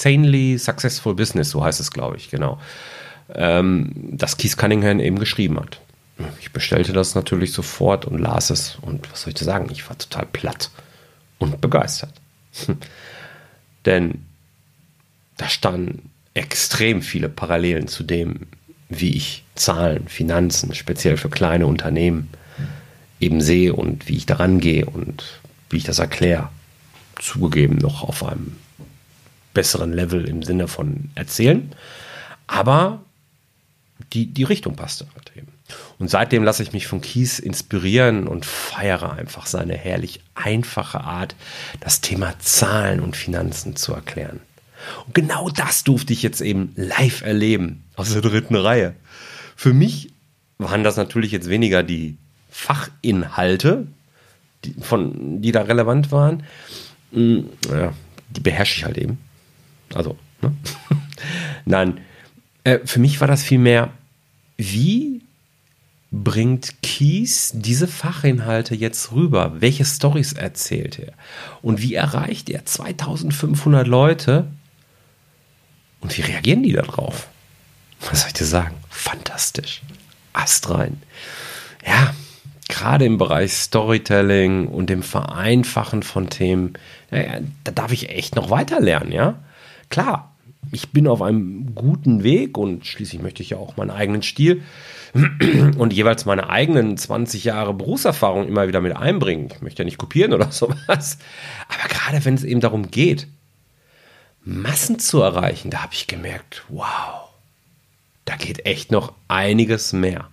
Insanely 0.00 0.58
Successful 0.58 1.14
Business, 1.14 1.50
so 1.50 1.64
heißt 1.64 1.80
es, 1.80 1.90
glaube 1.90 2.16
ich, 2.16 2.30
genau 2.30 2.58
ähm, 3.34 3.92
das 4.12 4.36
Keith 4.36 4.56
Cunningham 4.56 5.00
eben 5.00 5.18
geschrieben 5.18 5.58
hat. 5.58 5.80
Ich 6.40 6.52
bestellte 6.52 6.92
das 6.92 7.14
natürlich 7.14 7.52
sofort 7.52 8.04
und 8.04 8.18
las 8.18 8.50
es 8.50 8.76
und 8.82 9.10
was 9.10 9.22
soll 9.22 9.30
ich 9.30 9.38
dir 9.38 9.44
sagen, 9.44 9.68
ich 9.70 9.88
war 9.88 9.96
total 9.96 10.26
platt 10.26 10.70
und 11.38 11.60
begeistert. 11.60 12.12
Denn 13.86 14.26
da 15.36 15.48
standen 15.48 16.10
extrem 16.34 17.02
viele 17.02 17.28
Parallelen 17.28 17.88
zu 17.88 18.02
dem, 18.02 18.48
wie 18.88 19.16
ich 19.16 19.44
Zahlen, 19.54 20.08
Finanzen, 20.08 20.74
speziell 20.74 21.16
für 21.16 21.30
kleine 21.30 21.66
Unternehmen 21.66 22.28
eben 23.20 23.40
sehe 23.40 23.74
und 23.74 24.08
wie 24.08 24.16
ich 24.16 24.26
daran 24.26 24.60
gehe 24.60 24.86
und 24.86 25.40
wie 25.68 25.76
ich 25.76 25.84
das 25.84 25.98
erkläre. 25.98 26.48
Zugegeben 27.20 27.76
noch 27.76 28.02
auf 28.02 28.24
einem 28.24 28.56
besseren 29.54 29.92
Level 29.92 30.26
im 30.26 30.42
Sinne 30.42 30.68
von 30.68 31.10
erzählen. 31.14 31.72
Aber 32.46 33.02
die, 34.12 34.26
die 34.26 34.44
Richtung 34.44 34.74
passte 34.74 35.06
halt 35.14 35.32
eben. 35.36 35.48
Und 35.98 36.10
seitdem 36.10 36.42
lasse 36.42 36.62
ich 36.62 36.72
mich 36.72 36.86
von 36.86 37.00
Kies 37.00 37.38
inspirieren 37.38 38.26
und 38.26 38.44
feiere 38.46 39.12
einfach 39.12 39.46
seine 39.46 39.76
herrlich 39.76 40.20
einfache 40.34 41.02
Art, 41.02 41.36
das 41.78 42.00
Thema 42.00 42.34
Zahlen 42.40 43.00
und 43.00 43.16
Finanzen 43.16 43.76
zu 43.76 43.92
erklären. 43.92 44.40
Und 45.06 45.14
genau 45.14 45.50
das 45.50 45.84
durfte 45.84 46.12
ich 46.12 46.22
jetzt 46.22 46.40
eben 46.40 46.72
live 46.74 47.22
erleben, 47.22 47.84
aus 47.96 48.12
der 48.12 48.22
dritten 48.22 48.56
Reihe. 48.56 48.94
Für 49.54 49.74
mich 49.74 50.12
waren 50.58 50.84
das 50.84 50.96
natürlich 50.96 51.32
jetzt 51.32 51.48
weniger 51.48 51.82
die 51.82 52.16
Fachinhalte, 52.50 53.86
die, 54.64 54.74
von, 54.80 55.40
die 55.40 55.52
da 55.52 55.62
relevant 55.62 56.12
waren. 56.12 56.42
Hm, 57.12 57.48
ja, 57.68 57.92
die 58.30 58.40
beherrsche 58.40 58.78
ich 58.78 58.84
halt 58.84 58.98
eben. 58.98 59.18
Also, 59.94 60.16
ne? 60.42 60.54
Nein, 61.64 62.00
äh, 62.64 62.80
für 62.84 63.00
mich 63.00 63.20
war 63.20 63.28
das 63.28 63.42
vielmehr 63.42 63.90
wie 64.56 65.22
bringt 66.12 66.82
Kies 66.82 67.52
diese 67.54 67.88
Fachinhalte 67.88 68.74
jetzt 68.74 69.12
rüber? 69.12 69.60
Welche 69.60 69.86
Stories 69.86 70.34
erzählt 70.34 70.98
er? 70.98 71.14
Und 71.62 71.80
wie 71.80 71.94
erreicht 71.94 72.50
er 72.50 72.66
2500 72.66 73.86
Leute? 73.86 74.48
Und 76.00 76.16
wie 76.16 76.22
reagieren 76.22 76.62
die 76.62 76.72
darauf? 76.72 77.28
Was 78.00 78.20
soll 78.20 78.28
ich 78.28 78.34
dir 78.34 78.44
sagen? 78.44 78.74
Fantastisch. 78.90 79.80
Astrein. 80.32 81.00
Ja, 81.86 82.14
gerade 82.70 83.04
im 83.04 83.18
Bereich 83.18 83.52
Storytelling 83.52 84.68
und 84.68 84.88
dem 84.88 85.02
Vereinfachen 85.02 86.02
von 86.02 86.30
Themen, 86.30 86.74
ja, 87.10 87.40
da 87.64 87.72
darf 87.72 87.92
ich 87.92 88.08
echt 88.10 88.36
noch 88.36 88.48
weiter 88.50 88.80
lernen, 88.80 89.12
ja? 89.12 89.34
Klar, 89.90 90.34
ich 90.72 90.90
bin 90.90 91.06
auf 91.06 91.20
einem 91.20 91.74
guten 91.74 92.22
Weg 92.22 92.56
und 92.56 92.86
schließlich 92.86 93.20
möchte 93.20 93.42
ich 93.42 93.50
ja 93.50 93.56
auch 93.58 93.76
meinen 93.76 93.90
eigenen 93.90 94.22
Stil 94.22 94.62
und 95.78 95.92
jeweils 95.92 96.24
meine 96.24 96.48
eigenen 96.48 96.96
20 96.96 97.44
Jahre 97.44 97.74
Berufserfahrung 97.74 98.46
immer 98.46 98.68
wieder 98.68 98.80
mit 98.80 98.96
einbringen. 98.96 99.48
Ich 99.52 99.62
möchte 99.62 99.82
ja 99.82 99.84
nicht 99.84 99.98
kopieren 99.98 100.32
oder 100.32 100.50
sowas. 100.52 101.18
Aber 101.68 101.88
gerade 101.88 102.24
wenn 102.24 102.34
es 102.34 102.44
eben 102.44 102.60
darum 102.60 102.90
geht, 102.90 103.26
Massen 104.44 104.98
zu 104.98 105.20
erreichen, 105.20 105.70
da 105.70 105.82
habe 105.82 105.92
ich 105.92 106.06
gemerkt, 106.06 106.64
wow, 106.68 107.28
da 108.24 108.36
geht 108.36 108.64
echt 108.64 108.92
noch 108.92 109.12
einiges 109.28 109.92
mehr. 109.92 110.28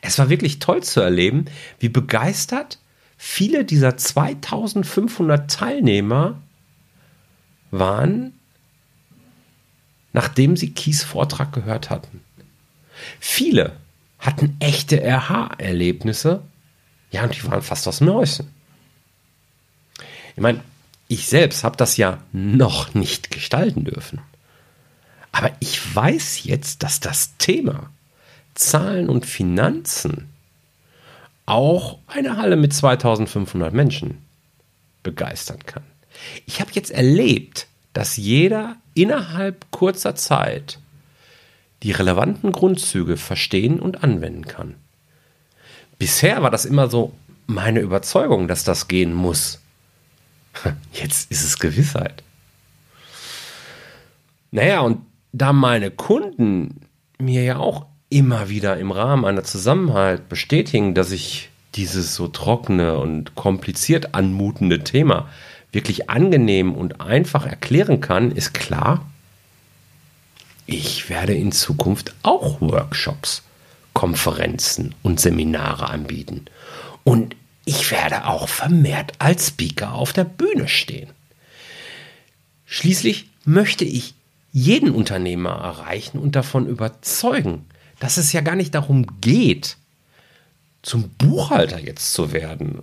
Es 0.00 0.18
war 0.18 0.28
wirklich 0.28 0.58
toll 0.58 0.82
zu 0.82 1.00
erleben, 1.00 1.46
wie 1.78 1.88
begeistert 1.88 2.78
viele 3.16 3.64
dieser 3.64 3.96
2500 3.96 5.50
Teilnehmer 5.50 6.40
waren 7.70 8.32
nachdem 10.12 10.56
sie 10.56 10.70
Kies 10.70 11.02
Vortrag 11.02 11.52
gehört 11.52 11.90
hatten. 11.90 12.20
Viele 13.18 13.76
hatten 14.18 14.56
echte 14.60 15.02
RH-Erlebnisse, 15.02 16.42
ja, 17.10 17.24
und 17.24 17.34
die 17.34 17.44
waren 17.44 17.62
fast 17.62 17.88
aus 17.88 17.98
dem 17.98 18.12
Häuschen. 18.12 18.48
Ich 20.36 20.42
meine, 20.42 20.60
ich 21.08 21.26
selbst 21.26 21.64
habe 21.64 21.76
das 21.76 21.96
ja 21.96 22.18
noch 22.32 22.94
nicht 22.94 23.30
gestalten 23.30 23.84
dürfen. 23.84 24.20
Aber 25.32 25.50
ich 25.60 25.94
weiß 25.94 26.44
jetzt, 26.44 26.82
dass 26.82 27.00
das 27.00 27.36
Thema 27.38 27.90
Zahlen 28.54 29.08
und 29.08 29.26
Finanzen 29.26 30.28
auch 31.46 31.98
eine 32.06 32.36
Halle 32.36 32.56
mit 32.56 32.72
2500 32.72 33.72
Menschen 33.72 34.18
begeistern 35.02 35.58
kann. 35.66 35.82
Ich 36.46 36.60
habe 36.60 36.70
jetzt 36.72 36.90
erlebt, 36.90 37.66
dass 37.92 38.16
jeder 38.16 38.76
innerhalb 38.94 39.70
kurzer 39.70 40.14
Zeit 40.14 40.78
die 41.82 41.92
relevanten 41.92 42.52
Grundzüge 42.52 43.16
verstehen 43.16 43.80
und 43.80 44.04
anwenden 44.04 44.46
kann. 44.46 44.74
Bisher 45.98 46.42
war 46.42 46.50
das 46.50 46.64
immer 46.64 46.88
so 46.88 47.12
meine 47.46 47.80
Überzeugung, 47.80 48.48
dass 48.48 48.64
das 48.64 48.88
gehen 48.88 49.12
muss. 49.12 49.60
Jetzt 50.92 51.30
ist 51.30 51.44
es 51.44 51.58
Gewissheit. 51.58 52.22
Naja, 54.50 54.80
und 54.80 55.04
da 55.32 55.52
meine 55.52 55.90
Kunden 55.90 56.86
mir 57.18 57.44
ja 57.44 57.56
auch 57.58 57.86
immer 58.10 58.48
wieder 58.48 58.76
im 58.76 58.90
Rahmen 58.90 59.24
einer 59.24 59.44
Zusammenhalt 59.44 60.28
bestätigen, 60.28 60.94
dass 60.94 61.12
ich 61.12 61.50
dieses 61.76 62.16
so 62.16 62.28
trockene 62.28 62.98
und 62.98 63.36
kompliziert 63.36 64.14
anmutende 64.14 64.80
Thema 64.80 65.28
wirklich 65.72 66.10
angenehm 66.10 66.74
und 66.74 67.00
einfach 67.00 67.46
erklären 67.46 68.00
kann, 68.00 68.32
ist 68.32 68.52
klar, 68.52 69.06
ich 70.66 71.08
werde 71.08 71.34
in 71.34 71.52
Zukunft 71.52 72.14
auch 72.22 72.60
Workshops, 72.60 73.42
Konferenzen 73.92 74.94
und 75.02 75.20
Seminare 75.20 75.88
anbieten. 75.88 76.46
Und 77.04 77.36
ich 77.64 77.90
werde 77.90 78.26
auch 78.26 78.48
vermehrt 78.48 79.12
als 79.18 79.48
Speaker 79.48 79.94
auf 79.94 80.12
der 80.12 80.24
Bühne 80.24 80.68
stehen. 80.68 81.10
Schließlich 82.66 83.28
möchte 83.44 83.84
ich 83.84 84.14
jeden 84.52 84.90
Unternehmer 84.90 85.50
erreichen 85.50 86.18
und 86.18 86.34
davon 86.34 86.66
überzeugen, 86.66 87.66
dass 88.00 88.16
es 88.16 88.32
ja 88.32 88.40
gar 88.40 88.56
nicht 88.56 88.74
darum 88.74 89.06
geht, 89.20 89.76
zum 90.82 91.10
Buchhalter 91.10 91.78
jetzt 91.78 92.12
zu 92.12 92.32
werden 92.32 92.80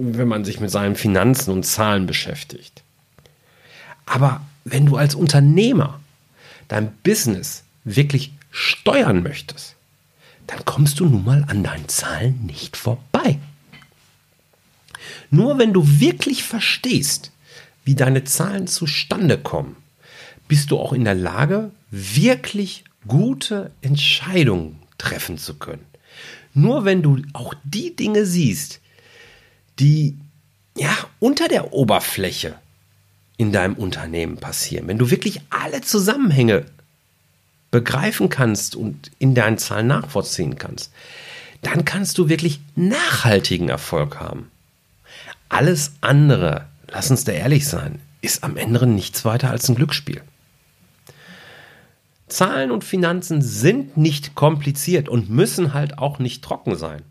wenn 0.00 0.28
man 0.28 0.44
sich 0.44 0.60
mit 0.60 0.70
seinen 0.70 0.96
Finanzen 0.96 1.50
und 1.50 1.64
Zahlen 1.64 2.06
beschäftigt. 2.06 2.82
Aber 4.06 4.42
wenn 4.64 4.86
du 4.86 4.96
als 4.96 5.14
Unternehmer 5.14 6.00
dein 6.68 6.92
Business 7.02 7.64
wirklich 7.84 8.32
steuern 8.50 9.22
möchtest, 9.22 9.76
dann 10.46 10.64
kommst 10.64 11.00
du 11.00 11.06
nun 11.06 11.24
mal 11.24 11.44
an 11.48 11.62
deinen 11.62 11.88
Zahlen 11.88 12.44
nicht 12.46 12.76
vorbei. 12.76 13.38
Nur 15.30 15.58
wenn 15.58 15.72
du 15.72 16.00
wirklich 16.00 16.44
verstehst, 16.44 17.30
wie 17.84 17.94
deine 17.94 18.24
Zahlen 18.24 18.66
zustande 18.66 19.38
kommen, 19.38 19.76
bist 20.48 20.70
du 20.70 20.78
auch 20.78 20.92
in 20.92 21.04
der 21.04 21.14
Lage, 21.14 21.70
wirklich 21.90 22.84
gute 23.06 23.70
Entscheidungen 23.80 24.78
treffen 24.98 25.38
zu 25.38 25.54
können. 25.54 25.84
Nur 26.54 26.84
wenn 26.84 27.02
du 27.02 27.22
auch 27.32 27.54
die 27.64 27.96
Dinge 27.96 28.26
siehst, 28.26 28.80
die 29.78 30.16
ja 30.76 30.94
unter 31.18 31.48
der 31.48 31.72
Oberfläche 31.72 32.54
in 33.36 33.52
deinem 33.52 33.74
Unternehmen 33.74 34.36
passieren, 34.36 34.86
wenn 34.86 34.98
du 34.98 35.10
wirklich 35.10 35.40
alle 35.50 35.80
Zusammenhänge 35.80 36.66
begreifen 37.70 38.28
kannst 38.28 38.76
und 38.76 39.10
in 39.18 39.34
deinen 39.34 39.58
Zahlen 39.58 39.86
nachvollziehen 39.86 40.58
kannst, 40.58 40.92
dann 41.62 41.84
kannst 41.84 42.18
du 42.18 42.28
wirklich 42.28 42.60
nachhaltigen 42.76 43.68
Erfolg 43.68 44.20
haben. 44.20 44.50
Alles 45.48 45.92
andere, 46.00 46.66
lass 46.88 47.10
uns 47.10 47.24
da 47.24 47.32
ehrlich 47.32 47.66
sein, 47.66 48.00
ist 48.20 48.44
am 48.44 48.56
Ende 48.56 48.86
nichts 48.86 49.24
weiter 49.24 49.50
als 49.50 49.68
ein 49.68 49.74
Glücksspiel. 49.74 50.22
Zahlen 52.34 52.70
und 52.70 52.84
Finanzen 52.84 53.42
sind 53.42 53.96
nicht 53.96 54.34
kompliziert 54.34 55.08
und 55.08 55.30
müssen 55.30 55.74
halt 55.74 55.98
auch 55.98 56.18
nicht 56.18 56.42
trocken 56.42 56.76
sein. 56.76 57.02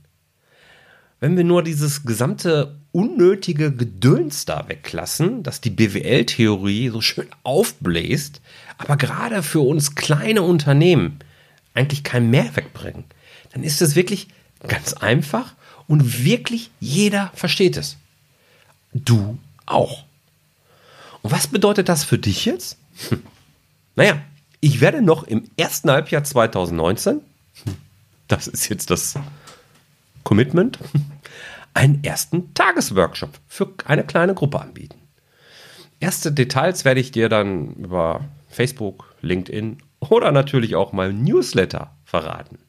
Wenn 1.19 1.37
wir 1.37 1.43
nur 1.43 1.63
dieses 1.63 2.03
gesamte 2.03 2.79
unnötige 2.91 3.71
Gedöns 3.71 4.45
da 4.45 4.67
weglassen, 4.67 5.43
dass 5.43 5.61
die 5.61 5.69
BWL-Theorie 5.69 6.89
so 6.89 7.01
schön 7.01 7.27
aufbläst, 7.43 8.41
aber 8.77 8.97
gerade 8.97 9.43
für 9.43 9.61
uns 9.61 9.95
kleine 9.95 10.41
Unternehmen 10.41 11.19
eigentlich 11.73 12.03
keinen 12.03 12.29
Mehrwert 12.31 12.73
bringen, 12.73 13.05
dann 13.53 13.63
ist 13.63 13.81
es 13.81 13.95
wirklich 13.95 14.27
ganz 14.67 14.93
einfach 14.93 15.53
und 15.87 16.23
wirklich 16.23 16.71
jeder 16.79 17.31
versteht 17.33 17.77
es. 17.77 17.97
Du 18.93 19.37
auch. 19.65 20.03
Und 21.21 21.31
was 21.31 21.47
bedeutet 21.47 21.87
das 21.87 22.03
für 22.03 22.17
dich 22.17 22.45
jetzt? 22.45 22.77
Hm. 23.09 23.21
Naja, 23.95 24.21
ich 24.61 24.79
werde 24.79 25.01
noch 25.01 25.23
im 25.23 25.43
ersten 25.57 25.91
Halbjahr 25.91 26.23
2019, 26.23 27.21
das 28.27 28.47
ist 28.47 28.69
jetzt 28.69 28.89
das 28.91 29.15
Commitment, 30.23 30.79
einen 31.73 32.03
ersten 32.03 32.53
Tagesworkshop 32.53 33.39
für 33.47 33.73
eine 33.85 34.05
kleine 34.05 34.35
Gruppe 34.35 34.61
anbieten. 34.61 34.99
Erste 35.99 36.31
Details 36.31 36.85
werde 36.85 36.99
ich 36.99 37.11
dir 37.11 37.27
dann 37.27 37.73
über 37.75 38.21
Facebook, 38.49 39.15
LinkedIn 39.21 39.77
oder 39.99 40.31
natürlich 40.31 40.75
auch 40.75 40.93
mal 40.93 41.11
Newsletter 41.11 41.91
verraten. 42.05 42.59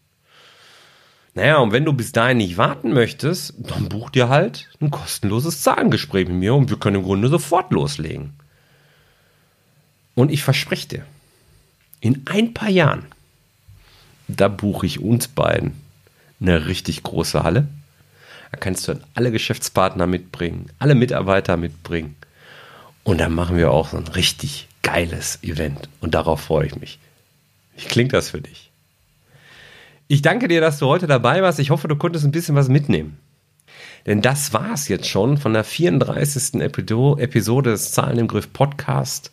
Naja, 1.35 1.59
und 1.59 1.73
wenn 1.73 1.85
du 1.85 1.95
bis 1.95 2.13
dahin 2.13 2.39
nicht 2.39 2.59
warten 2.59 2.93
möchtest, 2.93 3.55
dann 3.59 3.89
buch 3.89 4.11
dir 4.11 4.29
halt 4.29 4.69
ein 4.81 4.91
kostenloses 4.91 5.63
Zahlengespräch 5.63 6.29
mit 6.29 6.37
mir 6.37 6.55
und 6.55 6.69
wir 6.69 6.79
können 6.79 6.97
im 6.97 7.05
Grunde 7.05 7.29
sofort 7.29 7.73
loslegen. 7.73 8.35
Und 10.15 10.31
ich 10.31 10.43
verspreche 10.43 10.89
dir, 10.89 11.07
in 12.03 12.23
ein 12.27 12.53
paar 12.53 12.69
Jahren, 12.69 13.07
da 14.27 14.49
buche 14.49 14.85
ich 14.85 15.01
uns 15.01 15.29
beiden 15.29 15.81
eine 16.41 16.67
richtig 16.67 17.05
große 17.05 17.45
Halle. 17.45 17.69
Da 18.51 18.59
kannst 18.59 18.87
du 18.87 18.95
dann 18.95 19.05
alle 19.15 19.31
Geschäftspartner 19.31 20.07
mitbringen, 20.07 20.69
alle 20.81 20.97
Mitarbeiter 20.97 21.57
mitbringen. 21.57 22.17
Und 23.05 23.19
dann 23.19 23.33
machen 23.33 23.57
wir 23.57 23.71
auch 23.71 23.89
so 23.91 23.97
ein 23.97 24.09
richtig 24.09 24.69
geiles 24.83 25.43
Event. 25.43 25.89
Und 26.01 26.15
darauf 26.15 26.41
freue 26.41 26.67
ich 26.67 26.77
mich. 26.77 26.99
Wie 27.77 27.87
klingt 27.87 28.13
das 28.13 28.31
für 28.31 28.41
dich? 28.41 28.71
Ich 30.09 30.23
danke 30.23 30.49
dir, 30.49 30.61
dass 30.61 30.81
du 30.81 30.87
heute 30.87 31.07
dabei 31.07 31.41
warst. 31.41 31.61
Ich 31.61 31.71
hoffe, 31.71 31.87
du 31.87 31.97
konntest 31.97 32.25
ein 32.25 32.33
bisschen 32.33 32.57
was 32.57 32.69
mitnehmen. 32.69 33.17
Denn 34.07 34.23
das 34.23 34.53
war 34.53 34.75
es 34.75 34.89
jetzt 34.89 35.07
schon 35.07 35.39
von 35.39 35.53
der 35.53 35.65
34. 35.65 36.61
Episode 36.61 37.71
des 37.71 37.93
Zahlen 37.93 38.19
im 38.19 38.27
Griff 38.27 38.53
Podcast. 38.53 39.31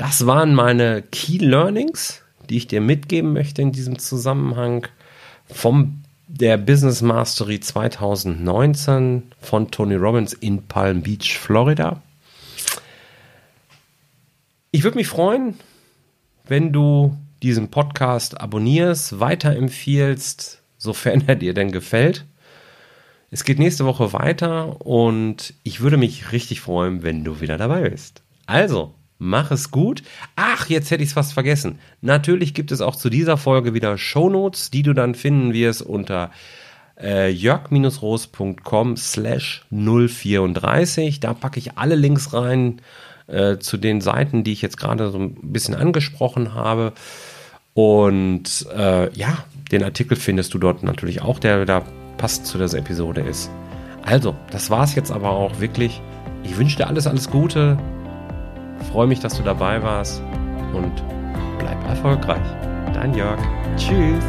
Das 0.00 0.24
waren 0.24 0.54
meine 0.54 1.02
Key 1.02 1.36
Learnings, 1.36 2.22
die 2.48 2.56
ich 2.56 2.66
dir 2.66 2.80
mitgeben 2.80 3.34
möchte 3.34 3.60
in 3.60 3.70
diesem 3.70 3.98
Zusammenhang 3.98 4.86
vom 5.46 6.04
der 6.26 6.56
Business 6.56 7.02
Mastery 7.02 7.60
2019 7.60 9.24
von 9.42 9.70
Tony 9.70 9.96
Robbins 9.96 10.32
in 10.32 10.62
Palm 10.62 11.02
Beach, 11.02 11.36
Florida. 11.36 12.00
Ich 14.70 14.84
würde 14.84 14.96
mich 14.96 15.06
freuen, 15.06 15.58
wenn 16.48 16.72
du 16.72 17.14
diesen 17.42 17.68
Podcast 17.68 18.40
abonnierst, 18.40 19.20
weiterempfiehlst, 19.20 20.62
sofern 20.78 21.24
er 21.26 21.36
dir 21.36 21.52
denn 21.52 21.72
gefällt. 21.72 22.24
Es 23.30 23.44
geht 23.44 23.58
nächste 23.58 23.84
Woche 23.84 24.14
weiter 24.14 24.80
und 24.80 25.52
ich 25.62 25.82
würde 25.82 25.98
mich 25.98 26.32
richtig 26.32 26.62
freuen, 26.62 27.02
wenn 27.02 27.22
du 27.22 27.42
wieder 27.42 27.58
dabei 27.58 27.90
bist. 27.90 28.22
Also, 28.46 28.94
Mach 29.22 29.50
es 29.50 29.70
gut. 29.70 30.02
Ach, 30.34 30.70
jetzt 30.70 30.90
hätte 30.90 31.02
ich 31.02 31.10
es 31.10 31.12
fast 31.12 31.34
vergessen. 31.34 31.78
Natürlich 32.00 32.54
gibt 32.54 32.72
es 32.72 32.80
auch 32.80 32.96
zu 32.96 33.10
dieser 33.10 33.36
Folge 33.36 33.74
wieder 33.74 33.98
Shownotes, 33.98 34.70
die 34.70 34.82
du 34.82 34.94
dann 34.94 35.14
finden 35.14 35.52
wirst 35.52 35.82
unter 35.82 36.30
äh, 36.98 37.28
jörg-roos.com 37.28 38.96
slash 38.96 39.66
034. 39.70 41.20
Da 41.20 41.34
packe 41.34 41.58
ich 41.58 41.76
alle 41.76 41.96
Links 41.96 42.32
rein 42.32 42.80
äh, 43.26 43.58
zu 43.58 43.76
den 43.76 44.00
Seiten, 44.00 44.42
die 44.42 44.52
ich 44.52 44.62
jetzt 44.62 44.78
gerade 44.78 45.10
so 45.10 45.18
ein 45.18 45.52
bisschen 45.52 45.74
angesprochen 45.74 46.54
habe. 46.54 46.94
Und 47.74 48.66
äh, 48.74 49.12
ja, 49.12 49.44
den 49.70 49.84
Artikel 49.84 50.16
findest 50.16 50.54
du 50.54 50.58
dort 50.58 50.82
natürlich 50.82 51.20
auch, 51.20 51.38
der 51.38 51.66
da 51.66 51.84
passend 52.16 52.46
zu 52.46 52.56
dieser 52.56 52.78
Episode 52.78 53.20
ist. 53.20 53.50
Also, 54.02 54.34
das 54.50 54.70
war 54.70 54.84
es 54.84 54.94
jetzt 54.94 55.12
aber 55.12 55.28
auch 55.28 55.60
wirklich. 55.60 56.00
Ich 56.42 56.56
wünsche 56.56 56.78
dir 56.78 56.86
alles, 56.86 57.06
alles 57.06 57.28
Gute. 57.28 57.76
Freue 58.92 59.06
mich, 59.06 59.20
dass 59.20 59.36
du 59.36 59.42
dabei 59.42 59.82
warst 59.82 60.22
und 60.72 60.92
bleib 61.58 61.82
erfolgreich. 61.88 62.42
Dein 62.92 63.14
Jörg. 63.14 63.38
Tschüss. 63.76 64.24